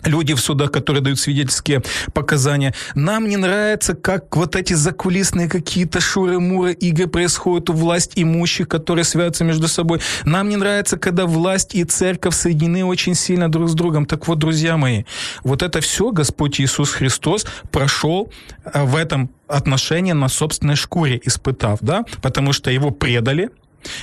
[0.05, 2.75] люди в судах, которые дают свидетельские показания.
[2.95, 9.05] Нам не нравится, как вот эти закулисные какие-то шуры-муры игры происходят у власть имущих, которые
[9.05, 10.01] связываются между собой.
[10.25, 14.07] Нам не нравится, когда власть и церковь соединены очень сильно друг с другом.
[14.07, 15.05] Так вот, друзья мои,
[15.45, 18.31] вот это все Господь Иисус Христос прошел
[18.65, 23.51] э, в этом отношении на собственной шкуре, испытав, да, потому что его предали,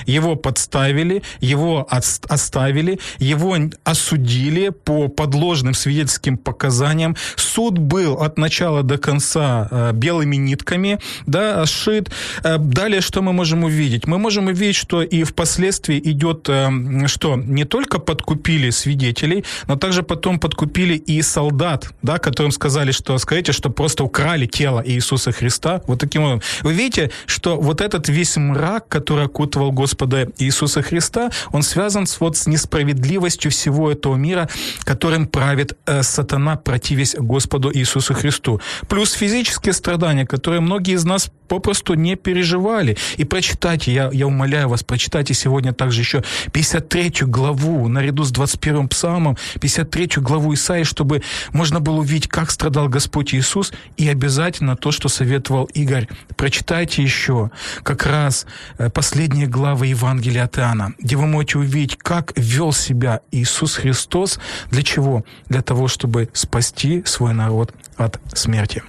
[0.06, 7.16] Его подставили, его оставили, его осудили по подложным свидетельским показаниям.
[7.36, 12.10] Суд был от начала до конца э, белыми нитками, да, шит.
[12.42, 14.06] Э, далее что мы можем увидеть?
[14.06, 20.02] Мы можем увидеть, что и впоследствии идет, э, что не только подкупили свидетелей, но также
[20.02, 25.82] потом подкупили и солдат, да, которым сказали, что скажите, что просто украли тело Иисуса Христа.
[25.86, 26.42] Вот таким образом.
[26.62, 32.20] Вы видите, что вот этот весь мрак, который окутывал Господа Иисуса Христа, он связан с,
[32.20, 34.48] вот с несправедливостью всего этого мира,
[34.84, 38.60] которым правит э, сатана, противясь Господу Иисусу Христу.
[38.88, 42.96] Плюс физические страдания, которые многие из нас попросту не переживали.
[43.16, 48.88] И прочитайте, я, я умоляю вас, прочитайте сегодня также еще 53 главу, наряду с 21
[48.88, 54.92] псалмом, 53 главу Исаии, чтобы можно было увидеть, как страдал Господь Иисус, и обязательно то,
[54.92, 56.08] что советовал Игорь.
[56.36, 57.50] Прочитайте еще
[57.82, 58.46] как раз
[58.78, 64.39] э, последние главы Евангелия от Иоанна, где вы можете увидеть, как вел себя Иисус Христос.
[64.71, 65.23] Для чего?
[65.49, 68.81] Для того, чтобы спасти свой народ от смерти.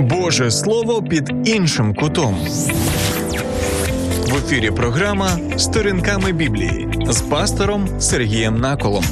[0.00, 2.38] Боже Слово під іншим кутом.
[4.26, 9.04] В ефірі програма Сторінками Біблії з пастором Сергієм Наколом.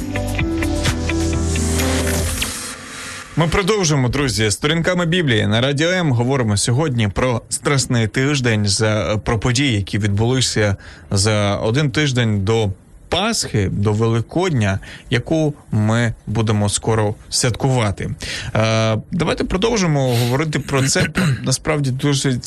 [3.37, 9.39] Ми продовжуємо, друзі, сторінками Біблії на Радіо М говоримо сьогодні про страсний тиждень за про
[9.39, 10.75] події, які відбулися
[11.11, 12.69] за один тиждень до
[13.14, 14.78] Пасхи до Великодня,
[15.10, 18.10] яку ми будемо скоро святкувати.
[18.54, 21.06] Е, Давайте продовжимо говорити про це.
[21.42, 22.38] Насправді дуже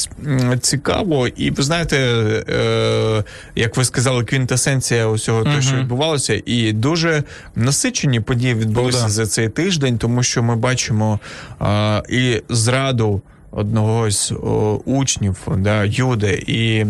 [0.62, 3.24] цікаво, і ви знаєте, е,
[3.56, 7.24] як ви сказали, квінтесенція усього того, що відбувалося, і дуже
[7.56, 11.20] насичені події відбулися oh, за цей тиждень, тому що ми бачимо
[11.62, 13.22] е, і зраду
[13.58, 16.86] одного з о, учнів, да, Юди, і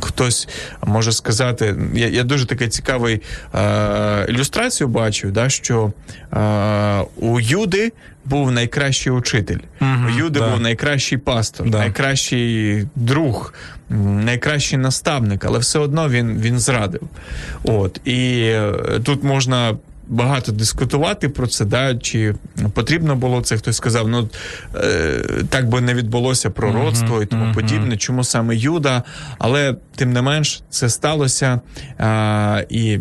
[0.00, 0.48] хтось
[0.86, 3.20] може сказати, я я дуже такий цікавий
[3.54, 5.92] е, ілюстрацію бачив, да, що
[6.32, 7.92] е, у Юди
[8.24, 10.50] був найкращий учитель, mm у Юди да.
[10.50, 11.78] був найкращий пастор, да.
[11.78, 13.54] найкращий друг,
[14.24, 17.02] найкращий наставник, але все одно він він зрадив.
[17.64, 18.72] От І е,
[19.04, 19.76] тут можна
[20.12, 22.34] багато дискутувати про це, да, чи
[22.74, 24.28] потрібно було це, хтось сказав, ну
[24.74, 27.54] е, так би не відбулося пророцтво uh-huh, і тому uh-huh.
[27.54, 29.02] подібне, чому саме Юда,
[29.38, 31.60] але тим не менш це сталося.
[31.98, 32.98] А, І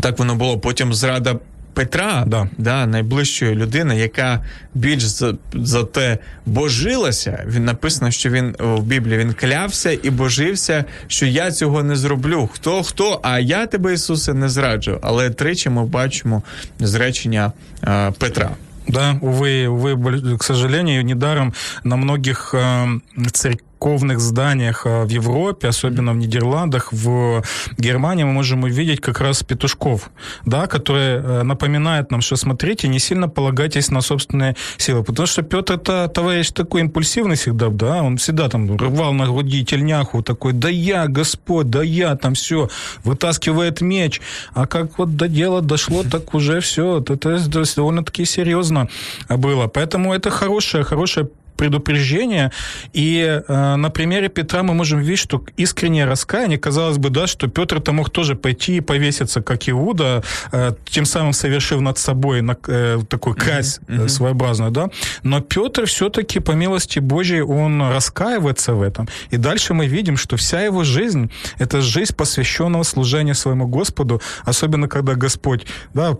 [0.00, 0.58] так воно було.
[0.58, 1.38] Потім зрада
[1.77, 2.47] Петра, да.
[2.57, 7.45] да, найближчої людини, яка більш за, за те божилася.
[7.47, 12.49] Він написано, що він в Біблії він клявся і божився, що я цього не зроблю.
[12.53, 13.19] Хто хто?
[13.23, 14.99] А я тебе, Ісусе, не зраджу.
[15.01, 16.43] Але тричі ми бачимо
[16.79, 17.51] зречення
[17.83, 18.49] е, Петра.
[18.87, 21.53] Да, увы, увы, к сожалению, недаром
[21.83, 22.99] на многих э,
[23.31, 27.42] церквях церковных зданиях а, в Европе, особенно в Нидерландах, в
[27.78, 30.10] Германии мы можем увидеть как раз петушков,
[30.46, 35.42] да, которые э, напоминают нам, что смотрите, не сильно полагайтесь на собственные силы, потому что
[35.42, 40.52] Петр это товарищ такой импульсивный всегда, да, он всегда там рвал на груди тельняху, такой,
[40.52, 42.68] да я, Господь, да я, там все,
[43.04, 44.20] вытаскивает меч,
[44.54, 48.88] а как вот до дела дошло, так уже все, это, это довольно-таки серьезно
[49.28, 51.28] было, поэтому это хорошая, хорошая
[51.58, 52.50] предупреждение.
[52.94, 57.48] И э, на примере Петра мы можем видеть, что искреннее раскаяние, казалось бы, да, что
[57.48, 62.56] Петр-то мог тоже пойти и повеситься, как Иуда, э, тем самым совершив над собой на,
[62.68, 63.98] э, такой казнь mm-hmm.
[63.98, 64.08] Mm-hmm.
[64.08, 64.88] своеобразную, да.
[65.22, 69.08] Но Петр все-таки, по милости Божьей, он раскаивается в этом.
[69.30, 74.88] И дальше мы видим, что вся его жизнь– это жизнь посвященного служения своему Господу, особенно
[74.88, 76.16] когда Господь, да,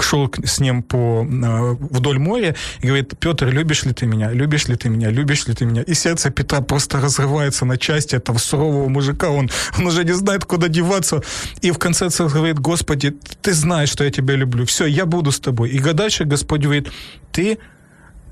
[0.00, 4.30] шел с ним по, вдоль моря и говорит, Петр, любишь ли ты меня?
[4.32, 5.10] Любишь ли ты меня?
[5.10, 5.82] Любишь ли ты меня?
[5.82, 9.30] И сердце Петра просто разрывается на части этого сурового мужика.
[9.30, 11.22] Он, он уже не знает, куда деваться.
[11.60, 14.64] И в конце говорит, Господи, ты знаешь, что я тебя люблю.
[14.64, 15.70] Все, я буду с тобой.
[15.70, 16.90] И дальше Господь говорит,
[17.32, 17.58] ты,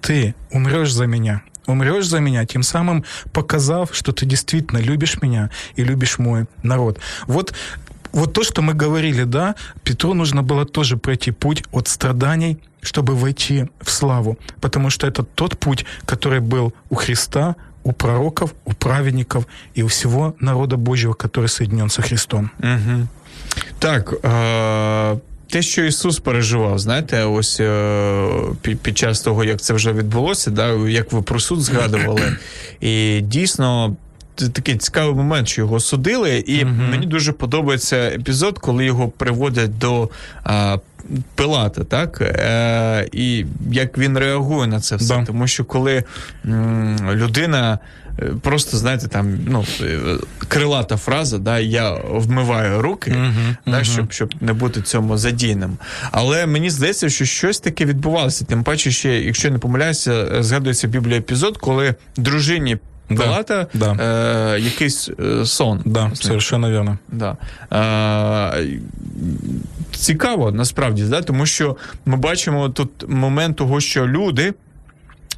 [0.01, 5.51] ты умрешь за меня умрешь за меня, тем самым показав, что ты действительно любишь меня
[5.77, 6.99] и любишь мой народ.
[7.27, 7.55] Вот
[8.12, 13.16] вот то, что мы говорили, да, Петру нужно было тоже пройти путь от страданий, чтобы
[13.16, 18.74] войти в славу, потому что это тот путь, который был у Христа, у пророков, у
[18.74, 19.46] праведников
[19.76, 22.50] и у всего народа Божьего, который соединен со Христом.
[22.60, 23.08] Угу.
[23.80, 25.18] Так, е-
[25.50, 28.30] те, що Ісус переживав, знаєте, ось е-
[28.62, 32.38] під час того, як це вже відбулося, да, як ви про суд згадували,
[32.82, 33.96] і дійсно
[34.35, 36.91] такий цікавий момент, що його судили, і mm-hmm.
[36.91, 40.11] мені дуже подобається епізод, коли його приводять до
[40.45, 40.79] а,
[41.35, 42.21] Пилата, так?
[42.21, 45.17] Е, І як він реагує на це все.
[45.17, 45.25] Да.
[45.25, 46.05] Тому що коли
[46.45, 47.79] м, людина.
[48.19, 49.99] Е, просто, знаєте, там ну, е,
[50.49, 53.85] крилата фраза, да, я вмиваю руки, uh-huh, да, uh-huh.
[53.85, 55.77] щоб щоб не бути цьому задійним.
[56.11, 58.45] Але мені здається, що щось таке відбувалося.
[58.45, 62.79] Тим паче, ще, якщо не помиляюся, згадується Біблія епізод, коли дружині
[63.09, 64.55] Палата да, да.
[64.55, 65.83] Е, якийсь е, сон.
[65.85, 66.99] Да, совершенно верно.
[67.09, 67.37] Да.
[67.73, 68.67] Е,
[69.93, 71.77] цікаво насправді, да, тому що
[72.07, 74.53] ми бачимо тут момент того, що люди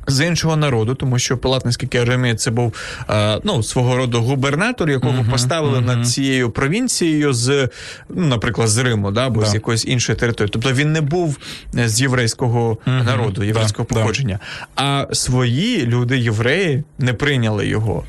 [0.07, 2.75] з іншого народу, тому що Пилат, наскільки я розумію, це був
[3.11, 5.87] е, ну, свого роду губернатор, якого uh-huh, поставили uh-huh.
[5.87, 7.69] над цією провінцією з,
[8.09, 9.47] ну, наприклад, з Риму, да, або да.
[9.47, 10.51] з якоїсь іншої території.
[10.53, 11.39] Тобто він не був
[11.73, 13.05] з єврейського uh-huh.
[13.05, 14.39] народу, єврейського да, походження.
[14.77, 18.05] А свої люди, євреї, не прийняли його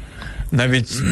[0.55, 1.03] навіть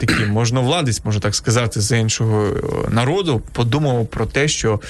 [0.00, 2.46] такий можновладець, можна так сказати, з іншого
[2.88, 4.80] народу подумав про те, що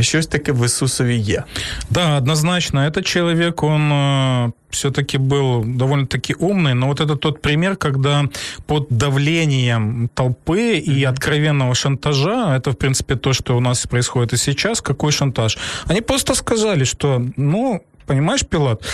[0.00, 1.44] щось таке в Ісусові є.
[1.90, 2.80] Да, однозначно.
[2.80, 8.28] Этот человек, он э, все-таки был довольно-таки умный, но вот это тот пример, когда
[8.66, 14.36] под давлением толпы и откровенного шантажа, это, в принципе, то, что у нас происходит и
[14.36, 15.58] сейчас, какой шантаж?
[15.86, 18.84] Они просто сказали, что, ну, понимаешь, Пилат,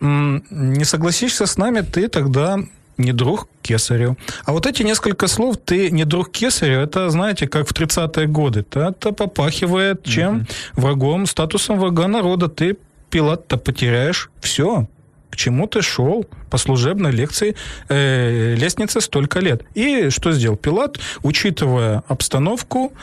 [0.00, 2.58] не согласишься с нами, ты тогда
[2.97, 4.17] не друг Кесарю.
[4.45, 8.65] А вот эти несколько слов «ты не друг Кесарю» это, знаете, как в 30-е годы.
[8.73, 10.39] Это попахивает чем?
[10.39, 10.81] Mm-hmm.
[10.81, 12.47] Врагом, статусом врага народа.
[12.47, 12.77] Ты,
[13.09, 14.87] Пилат-то, потеряешь все.
[15.29, 16.25] К чему ты шел
[16.55, 17.53] по служебной лекции,
[17.89, 19.63] э, лестнице столько лет.
[19.75, 20.99] И что сделал Пилат?
[21.21, 22.93] Учитывая обстановку,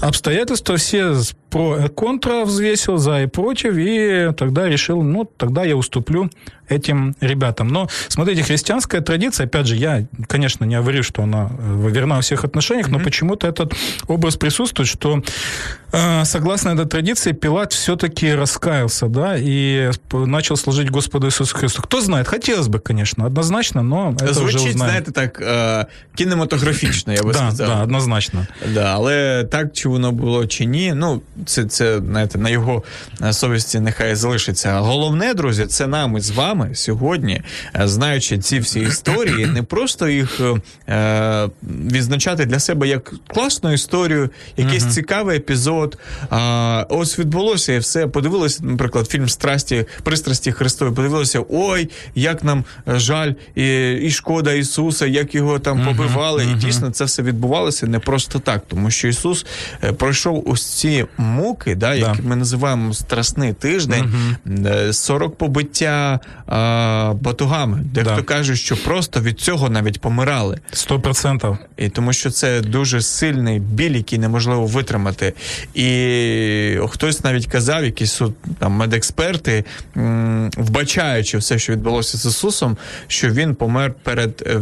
[0.00, 1.14] обстоятельства, все
[1.50, 6.30] про и контра взвесил, за и против, и тогда решил, ну, тогда я уступлю
[6.68, 7.68] этим ребятам.
[7.68, 12.22] Но, смотрите, христианская традиция, опять же, я, конечно, не говорю, что она э, верна во
[12.22, 12.98] всех отношениях, mm-hmm.
[12.98, 13.74] но почему-то этот
[14.08, 15.22] образ присутствует, что
[15.92, 21.82] э, согласно этой традиции Пилат все-таки раскаялся, да, и начал служить Господу Иисусу Христу.
[21.82, 24.78] Кто знает, хотелось бы, конечно, однозначно, но это Звучить, вже узнаємо.
[24.78, 27.68] знаєте, так е, кінематографічно, я би да, сказав.
[27.68, 28.46] Да, однозначно.
[28.74, 32.82] Да, але так, чи воно було, чи ні, ну, це, це знаєте, на його
[33.30, 34.78] совісті нехай залишиться.
[34.78, 37.42] Головне, друзі, це нами з вами сьогодні,
[37.80, 40.40] е, знаючи ці всі історії, не просто їх
[40.88, 44.90] е, відзначати для себе як класну історію, якийсь uh-huh.
[44.90, 45.98] цікавий епізод.
[46.30, 48.06] А, Ось відбулося і все.
[48.06, 55.06] Подивилося, наприклад, фільм Страсті, пристрасті Христові, подивилося, ой, як нам жаль і і шкода Ісуса,
[55.06, 56.42] як його там побивали.
[56.42, 56.56] Uh-huh.
[56.56, 59.46] І дійсно це все відбувалося не просто так, тому що Ісус
[59.84, 62.28] е, пройшов ось ці муки, да, які да.
[62.28, 64.12] ми називаємо страсний тиждень,
[64.46, 64.92] uh-huh.
[64.92, 67.80] 40 побиття а, батугами.
[67.84, 68.22] Дехто да.
[68.22, 70.60] каже, що просто від цього навіть помирали.
[70.72, 71.58] Сто процентів.
[71.76, 75.34] І тому що це дуже сильний біль, який неможливо витримати.
[75.74, 78.20] І хтось навіть казав, якісь
[78.58, 79.64] там медексперти,
[80.56, 82.61] вбачаючи все, що відбулося з Ісусом,
[83.07, 84.59] що він помер перед е,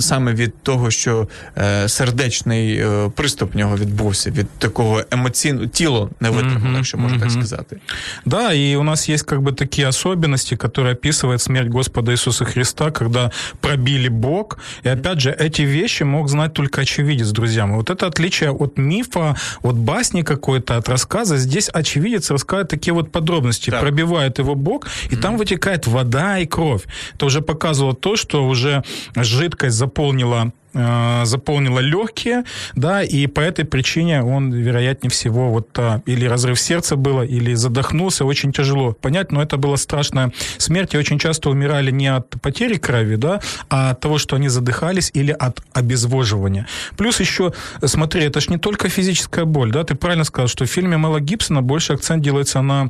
[0.00, 6.10] саме від того, що е, сердечний е, приступ в нього відбувся, від такого емоційного тіло
[6.20, 7.20] не витримало, mm-hmm, якщо можна mm-hmm.
[7.20, 7.76] так сказати.
[8.24, 12.90] Да, і у нас є как бы такі особенности, які описывает смерть Господа Иисуса Христа,
[12.90, 14.58] когда пробили бок.
[14.86, 17.76] И опять же, эти вещи мог знать только очевидец, друзья мои.
[17.76, 21.36] Вот это отличие от мифа, от басни какой-то, от рассказа.
[21.36, 23.70] Здесь очевидец рассказывает такие вот подробности.
[23.70, 23.80] Так.
[23.80, 25.20] Пробивает его бок, и mm-hmm.
[25.20, 26.82] там вытекает вода и кровь.
[27.14, 28.83] Это уже показывало то, что уже
[29.15, 32.43] жидкость заполнила Э, заполнила легкие,
[32.75, 37.55] да, и по этой причине он, вероятнее всего, вот а, или разрыв сердца было, или
[37.55, 42.29] задохнулся, очень тяжело понять, но это была страшная смерть, и очень часто умирали не от
[42.41, 46.67] потери крови, да, а от того, что они задыхались или от обезвоживания.
[46.95, 47.53] Плюс еще,
[47.83, 51.19] смотри, это ж не только физическая боль, да, ты правильно сказал, что в фильме Мела
[51.19, 52.89] Гибсона больше акцент делается на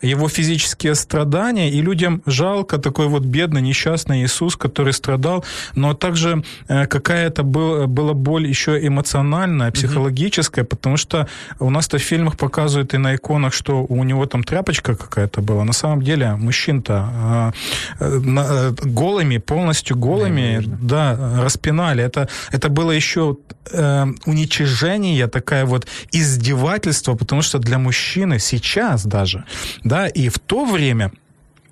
[0.00, 6.42] его физические страдания, и людям жалко такой вот бедный, несчастный Иисус, который страдал, но также
[6.68, 10.68] э, какая это был, была боль еще эмоциональная, психологическая, mm-hmm.
[10.68, 14.94] потому что у нас-то в фильмах показывают и на иконах, что у него там тряпочка
[14.94, 15.64] какая-то была.
[15.64, 17.52] На самом деле мужчин-то а,
[18.00, 20.78] э, голыми, полностью голыми, mm-hmm.
[20.82, 22.02] да, распинали.
[22.02, 23.36] Это, это было еще
[23.72, 29.44] э, уничижение, такая вот издевательство, потому что для мужчины сейчас даже,
[29.84, 31.10] да, и в то время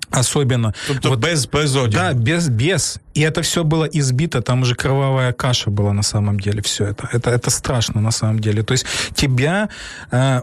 [0.09, 0.73] особенно.
[0.87, 1.91] Тобто вот, без, без одягу.
[1.91, 2.99] Да, без, без.
[3.13, 7.09] И это все было избито, там уже кровавая каша была на самом деле, все это.
[7.11, 8.63] Это, это страшно на самом деле.
[8.63, 8.85] То есть
[9.15, 9.69] тебя...
[10.11, 10.41] Э,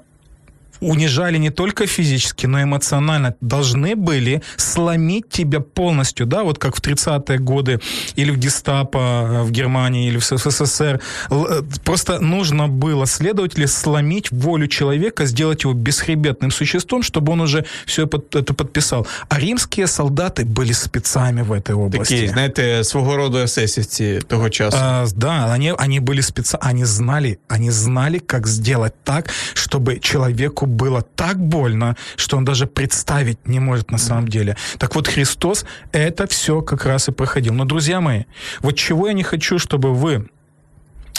[0.82, 6.76] унижали не только физически, но и эмоционально, должны были сломить тебя полностью, да, вот как
[6.76, 7.80] в 30-е годы
[8.16, 11.00] или в гестапо э, в Германии, или в СССР.
[11.30, 17.64] Э, просто нужно было, следователи, сломить волю человека, сделать его бесхребетным существом, чтобы он уже
[17.86, 19.06] все это подписал.
[19.28, 22.14] А римские солдаты были спецами в этой области.
[22.14, 25.02] Такие, знаете, своего рода эсэсовцы того часа.
[25.02, 30.66] А, да, они, они были спеца, они знали, они знали, как сделать так, чтобы человеку
[30.72, 34.56] было так больно, что он даже представить не может на самом деле.
[34.78, 37.54] Так вот, Христос это все как раз и проходил.
[37.54, 38.24] Но, друзья мои,
[38.60, 40.28] вот чего я не хочу, чтобы вы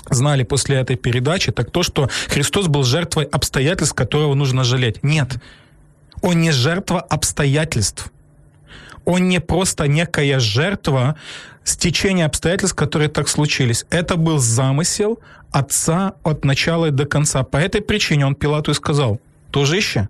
[0.09, 5.03] знали после этой передачи, так то, что Христос был жертвой обстоятельств, которого нужно жалеть.
[5.03, 5.37] Нет,
[6.21, 8.11] он не жертва обстоятельств.
[9.05, 11.15] Он не просто некая жертва
[11.63, 13.85] стечения обстоятельств, которые так случились.
[13.89, 15.19] Это был замысел
[15.51, 17.43] отца от начала и до конца.
[17.43, 19.19] По этой причине он Пилату и сказал,
[19.53, 20.09] дружище,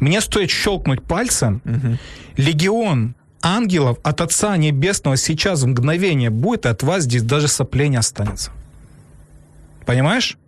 [0.00, 1.98] мне стоит щелкнуть пальцем, угу.
[2.36, 7.88] легион ангелов от Отца Небесного сейчас в мгновение будет, и от вас здесь даже соплей
[7.88, 8.52] не останется.
[9.84, 10.38] Понимаешь?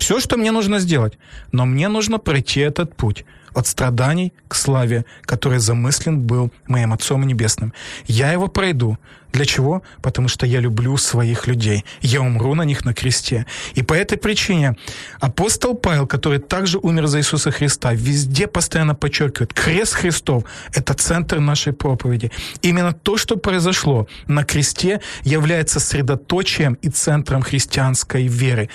[0.00, 1.18] Все, что мне нужно сделать.
[1.52, 7.26] Но мне нужно пройти этот путь от страданий к славе, который замыслен был моим Отцом
[7.26, 7.72] Небесным.
[8.06, 8.96] Я его пройду.
[9.32, 9.82] Для чего?
[10.02, 11.84] Потому что я люблю своих людей.
[12.00, 13.46] Я умру на них на кресте.
[13.74, 14.76] И по этой причине
[15.20, 20.44] апостол Павел, который также умер за Иисуса Христа, везде постоянно подчеркивает, крест Христов–
[20.74, 22.32] это центр нашей проповеди.
[22.62, 28.68] Именно то, что произошло на кресте, является средоточием и центром христианской веры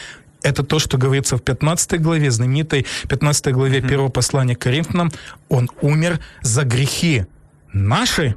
[0.46, 3.89] это то, что говорится в 15 главе, знаменитой 15 главе mm-hmm.
[3.89, 5.12] первого послания к Коринфянам.
[5.50, 7.26] Он умер за грехи
[7.74, 8.36] наши,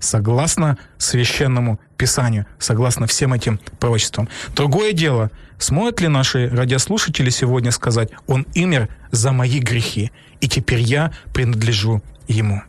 [0.00, 4.28] согласно священному писанию, согласно всем этим пророчествам.
[4.56, 10.80] Другое дело, смогут ли наши радиослушатели сегодня сказать, он умер за мои грехи, и теперь
[10.80, 12.62] я принадлежу ему.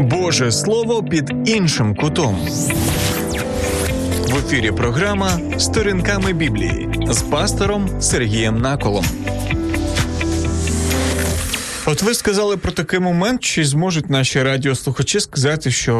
[0.00, 2.36] Боже слово під іншим кутом.
[4.35, 9.05] В ефірі програма Сторінками Біблії з пастором Сергієм Наколом.
[11.88, 15.94] От ви сказали про такий момент, чи зможуть наші радіослухачі сказати, що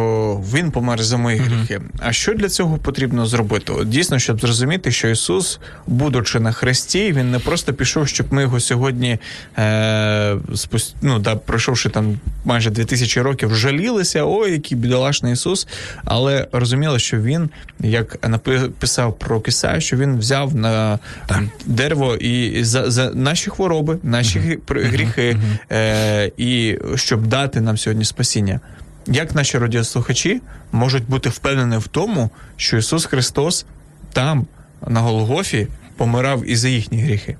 [0.52, 1.78] він помер за мої гріхи.
[1.78, 1.98] Mm-hmm.
[1.98, 3.72] А що для цього потрібно зробити?
[3.72, 8.42] От Дійсно, щоб зрозуміти, що Ісус, будучи на хресті, він не просто пішов, щоб ми
[8.42, 9.18] його сьогодні,
[9.58, 10.94] е, спуст...
[11.02, 15.68] ну, да, пройшовши там майже 2000 років, жалілися, ой, який бідолашний Ісус,
[16.04, 22.64] але розуміли, що він, як написав про Киса, що він взяв на там, дерево і
[22.64, 24.88] за, за наші хвороби, наші mm-hmm.
[24.88, 25.30] гріхи.
[25.30, 28.60] Mm-hmm е, і щоб дати нам сьогодні спасіння.
[29.06, 33.66] Як наші радіослухачі можуть бути впевнені в тому, що Ісус Христос
[34.12, 34.46] там,
[34.86, 37.36] на Голгофі, помирав і за їхні гріхи?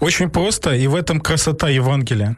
[0.00, 2.36] Очень просто, и в этом красота Евангелия.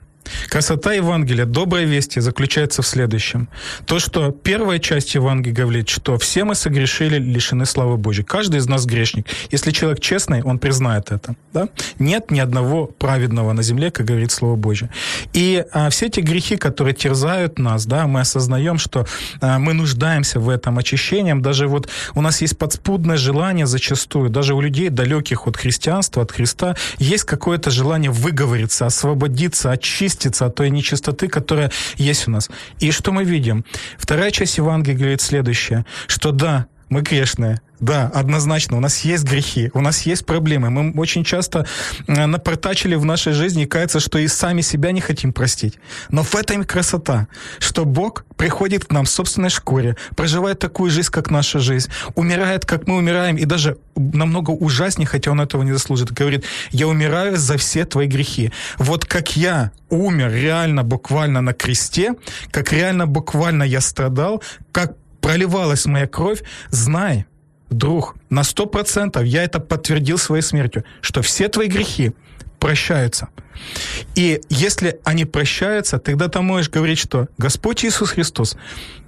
[0.48, 3.48] Красота Евангелия, доброй вести заключается в следующем.
[3.86, 8.24] То, что первая часть Евангелия говорит, что все мы согрешили, лишены славы Божьей.
[8.24, 9.26] Каждый из нас грешник.
[9.50, 11.34] Если человек честный, он признает это.
[11.52, 11.68] Да?
[11.98, 14.90] Нет ни одного праведного на земле, как говорит Слово Божье.
[15.32, 19.06] И а, все эти грехи, которые терзают нас, да, мы осознаем, что
[19.40, 21.32] а, мы нуждаемся в этом очищении.
[21.32, 26.32] Даже вот у нас есть подспудное желание зачастую, даже у людей, далеких от христианства, от
[26.32, 32.50] Христа, есть какое-то желание выговориться, освободиться, очиститься очиститься от той нечистоты, которая есть у нас.
[32.80, 33.64] И что мы видим?
[33.98, 38.76] Вторая часть Евангелия говорит следующее, что да, мы грешные, да, однозначно.
[38.76, 40.70] У нас есть грехи, у нас есть проблемы.
[40.70, 41.66] Мы очень часто
[42.06, 45.78] э, напортачили в нашей жизни, и кажется, что и сами себя не хотим простить.
[46.10, 47.26] Но в этом и красота,
[47.58, 52.66] что Бог приходит к нам в собственной шкуре, проживает такую жизнь, как наша жизнь, умирает,
[52.66, 57.36] как мы умираем, и даже намного ужаснее, хотя он этого не заслужит, говорит, я умираю
[57.36, 58.52] за все твои грехи.
[58.78, 62.14] Вот как я умер реально, буквально на кресте,
[62.50, 67.24] как реально, буквально я страдал, как проливалась моя кровь, знай,
[67.70, 72.12] друг, на сто процентов я это подтвердил своей смертью, что все твои грехи
[72.62, 73.28] прощаются.
[74.14, 78.56] И если они прощаются, тогда ты можешь говорить, что Господь Иисус Христос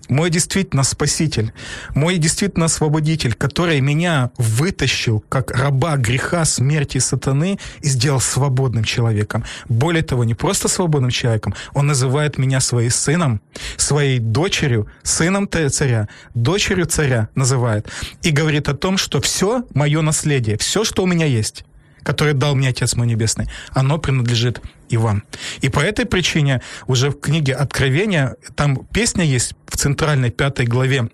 [0.08, 1.52] мой действительно спаситель,
[1.94, 9.44] мой действительно освободитель, который меня вытащил как раба греха, смерти сатаны и сделал свободным человеком.
[9.68, 13.40] Более того, не просто свободным человеком, он называет меня своим сыном,
[13.76, 17.88] своей дочерью, сыном царя, дочерью царя называет.
[18.22, 21.64] И говорит о том, что все мое наследие, все, что у меня есть,
[22.04, 25.24] которое дал мне Отец мой Небесный, оно принадлежит и вам.
[25.60, 31.08] И по этой причине уже в книге Откровения, там песня есть в центральной пятой главе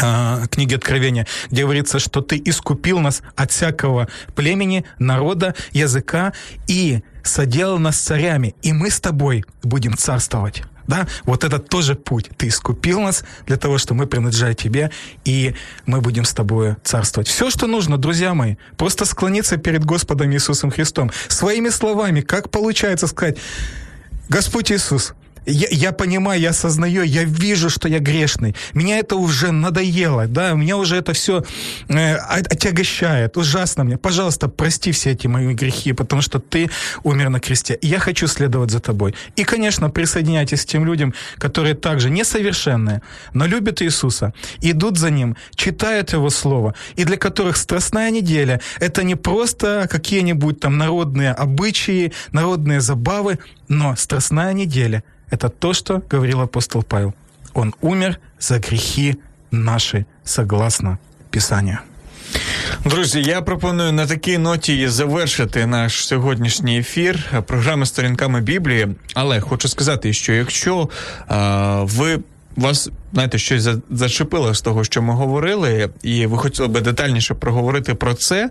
[0.00, 6.32] а, книги Откровения, где говорится, что ты искупил нас от всякого племени, народа, языка
[6.66, 10.62] и соделал нас царями, и мы с тобой будем царствовать.
[10.86, 11.06] Да?
[11.24, 12.30] Вот это тоже путь.
[12.36, 14.90] Ты искупил нас для того, что мы принадлежали тебе,
[15.24, 15.54] и
[15.86, 17.28] мы будем с тобой царствовать.
[17.28, 21.10] Все, что нужно, друзья мои, просто склониться перед Господом Иисусом Христом.
[21.28, 23.38] Своими словами, как получается сказать,
[24.28, 25.14] Господь Иисус,
[25.46, 28.54] я, я понимаю, я осознаю, я вижу, что я грешный.
[28.74, 31.44] Меня это уже надоело, да, меня уже это все
[31.88, 33.96] э, отягощает, ужасно мне.
[33.96, 36.70] Пожалуйста, прости все эти мои грехи, потому что ты
[37.02, 37.78] умер на кресте.
[37.82, 39.14] Я хочу следовать за тобой.
[39.36, 43.02] И, конечно, присоединяйтесь к тем людям, которые также несовершенные,
[43.34, 49.02] но любят Иисуса, идут за Ним, читают Его Слово, и для которых страстная неделя– это
[49.02, 53.38] не просто какие-нибудь там народные обычаи, народные забавы,
[53.68, 55.02] но страстная неделя–
[55.32, 57.14] это то, что говорил апостол Павел.
[57.54, 59.16] Он умер за грехи
[59.50, 60.98] наші, согласно
[61.30, 61.78] Писанию.
[62.84, 68.88] Друзі, я пропоную на такій ноті завершити наш сьогоднішній ефір програми сторінками Біблії.
[69.14, 70.88] Але хочу сказати, що якщо
[71.30, 71.36] е,
[71.82, 72.18] ви
[72.56, 77.94] вас знаєте, щось зачепило з того, що ми говорили, і ви хотіли би детальніше проговорити
[77.94, 78.50] про це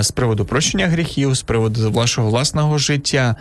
[0.00, 3.36] з приводу прощення гріхів, з приводу вашого власного життя.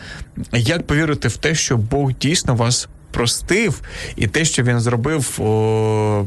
[0.54, 3.82] Як повірити в те, що Бог дійсно вас простив,
[4.16, 6.26] і те, що він зробив о,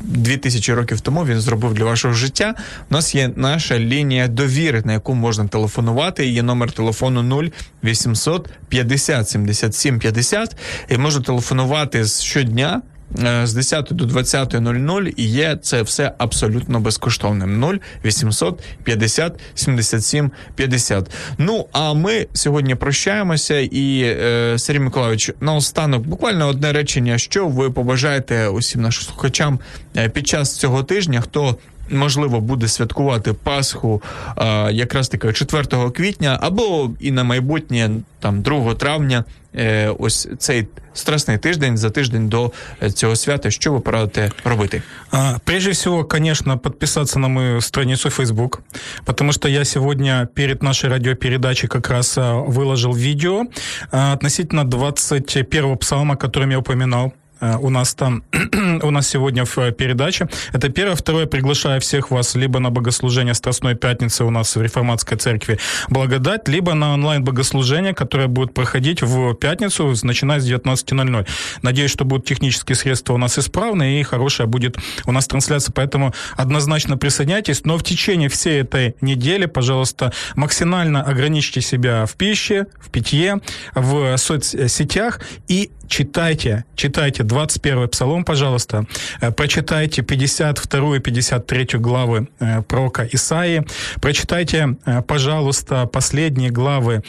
[0.00, 2.54] 2000 років тому, він зробив для вашого життя.
[2.90, 6.26] У нас є наша лінія довіри, на яку можна телефонувати.
[6.26, 7.44] Є номер телефону 0
[7.84, 10.56] 800 50 77 50.
[10.88, 12.82] І можна телефонувати щодня.
[13.24, 17.60] Е, з 10 до 20.00 і є це все абсолютно безкоштовним.
[17.60, 21.10] 0 800 50 77 50.
[21.38, 23.58] Ну а ми сьогодні прощаємося.
[23.58, 29.60] І е, Сергій Миколаївич, наостанок буквально одне речення, що ви побажаєте усім нашим слухачам
[29.96, 31.56] е, під час цього тижня, хто
[31.89, 34.01] можливо буде святкувати Пасху
[34.35, 39.23] а, якраз таки 4 квітня, або і на майбутнє там 2 травня.
[39.55, 42.51] Е, ось цей страстный тиждень за тиждень до
[42.93, 43.51] цього свята.
[43.51, 44.81] Що ви порадите робити?
[45.11, 48.59] А, прежде всего, конечно, подписаться на мою страницу Facebook,
[49.05, 53.45] потому что я сегодня перед нашей радиопередачей как раз выложил видео
[53.91, 57.13] относительно 21 псалма, которым я упоминал.
[57.40, 58.22] Э, у нас там,
[58.82, 60.28] у нас сегодня в э, передаче.
[60.52, 60.96] Это первое.
[60.96, 65.58] Второе, приглашаю всех вас либо на богослужение Страстной Пятницы у нас в Реформатской Церкви
[65.88, 71.26] Благодать, либо на онлайн-богослужение, которое будет проходить в пятницу, начиная с 19.00.
[71.62, 74.76] Надеюсь, что будут технические средства у нас исправны и хорошая будет
[75.06, 81.60] у нас трансляция, поэтому однозначно присоединяйтесь, но в течение всей этой недели, пожалуйста, максимально ограничьте
[81.60, 83.40] себя в пище, в питье,
[83.74, 88.86] в соцсетях и читайте, читайте 21 псалом, пожалуйста,
[89.20, 93.64] э, прочитайте 52 и 53 главы э, пророка Исаии,
[94.00, 97.02] прочитайте, э, пожалуйста, последние главы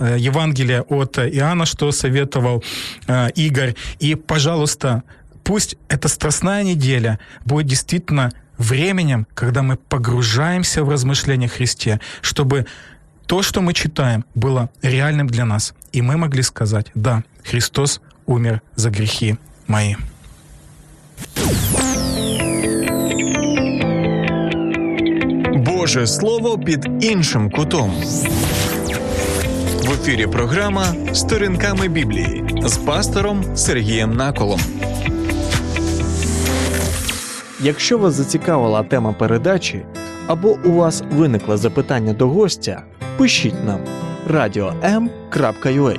[0.00, 2.62] Евангелия от Иоанна, что советовал
[3.34, 3.74] Игорь.
[3.98, 5.02] И, пожалуйста,
[5.42, 12.66] пусть эта страстная неделя будет действительно временем, когда мы погружаемся в размышления Христе, чтобы
[13.26, 15.74] то, что мы читаем, было реальным для нас.
[15.90, 19.36] И мы могли сказать, да, Христос умер за грехи
[19.68, 19.96] мои.
[25.56, 27.92] Боже Слово під іншим кутом.
[29.82, 34.60] В ефірі програма Сторінками Біблії з пастором Сергієм Наколом.
[37.60, 39.82] Якщо вас зацікавила тема передачі
[40.26, 42.82] або у вас виникло запитання до гостя,
[43.16, 43.80] пишіть нам
[44.30, 45.98] radio.m.ua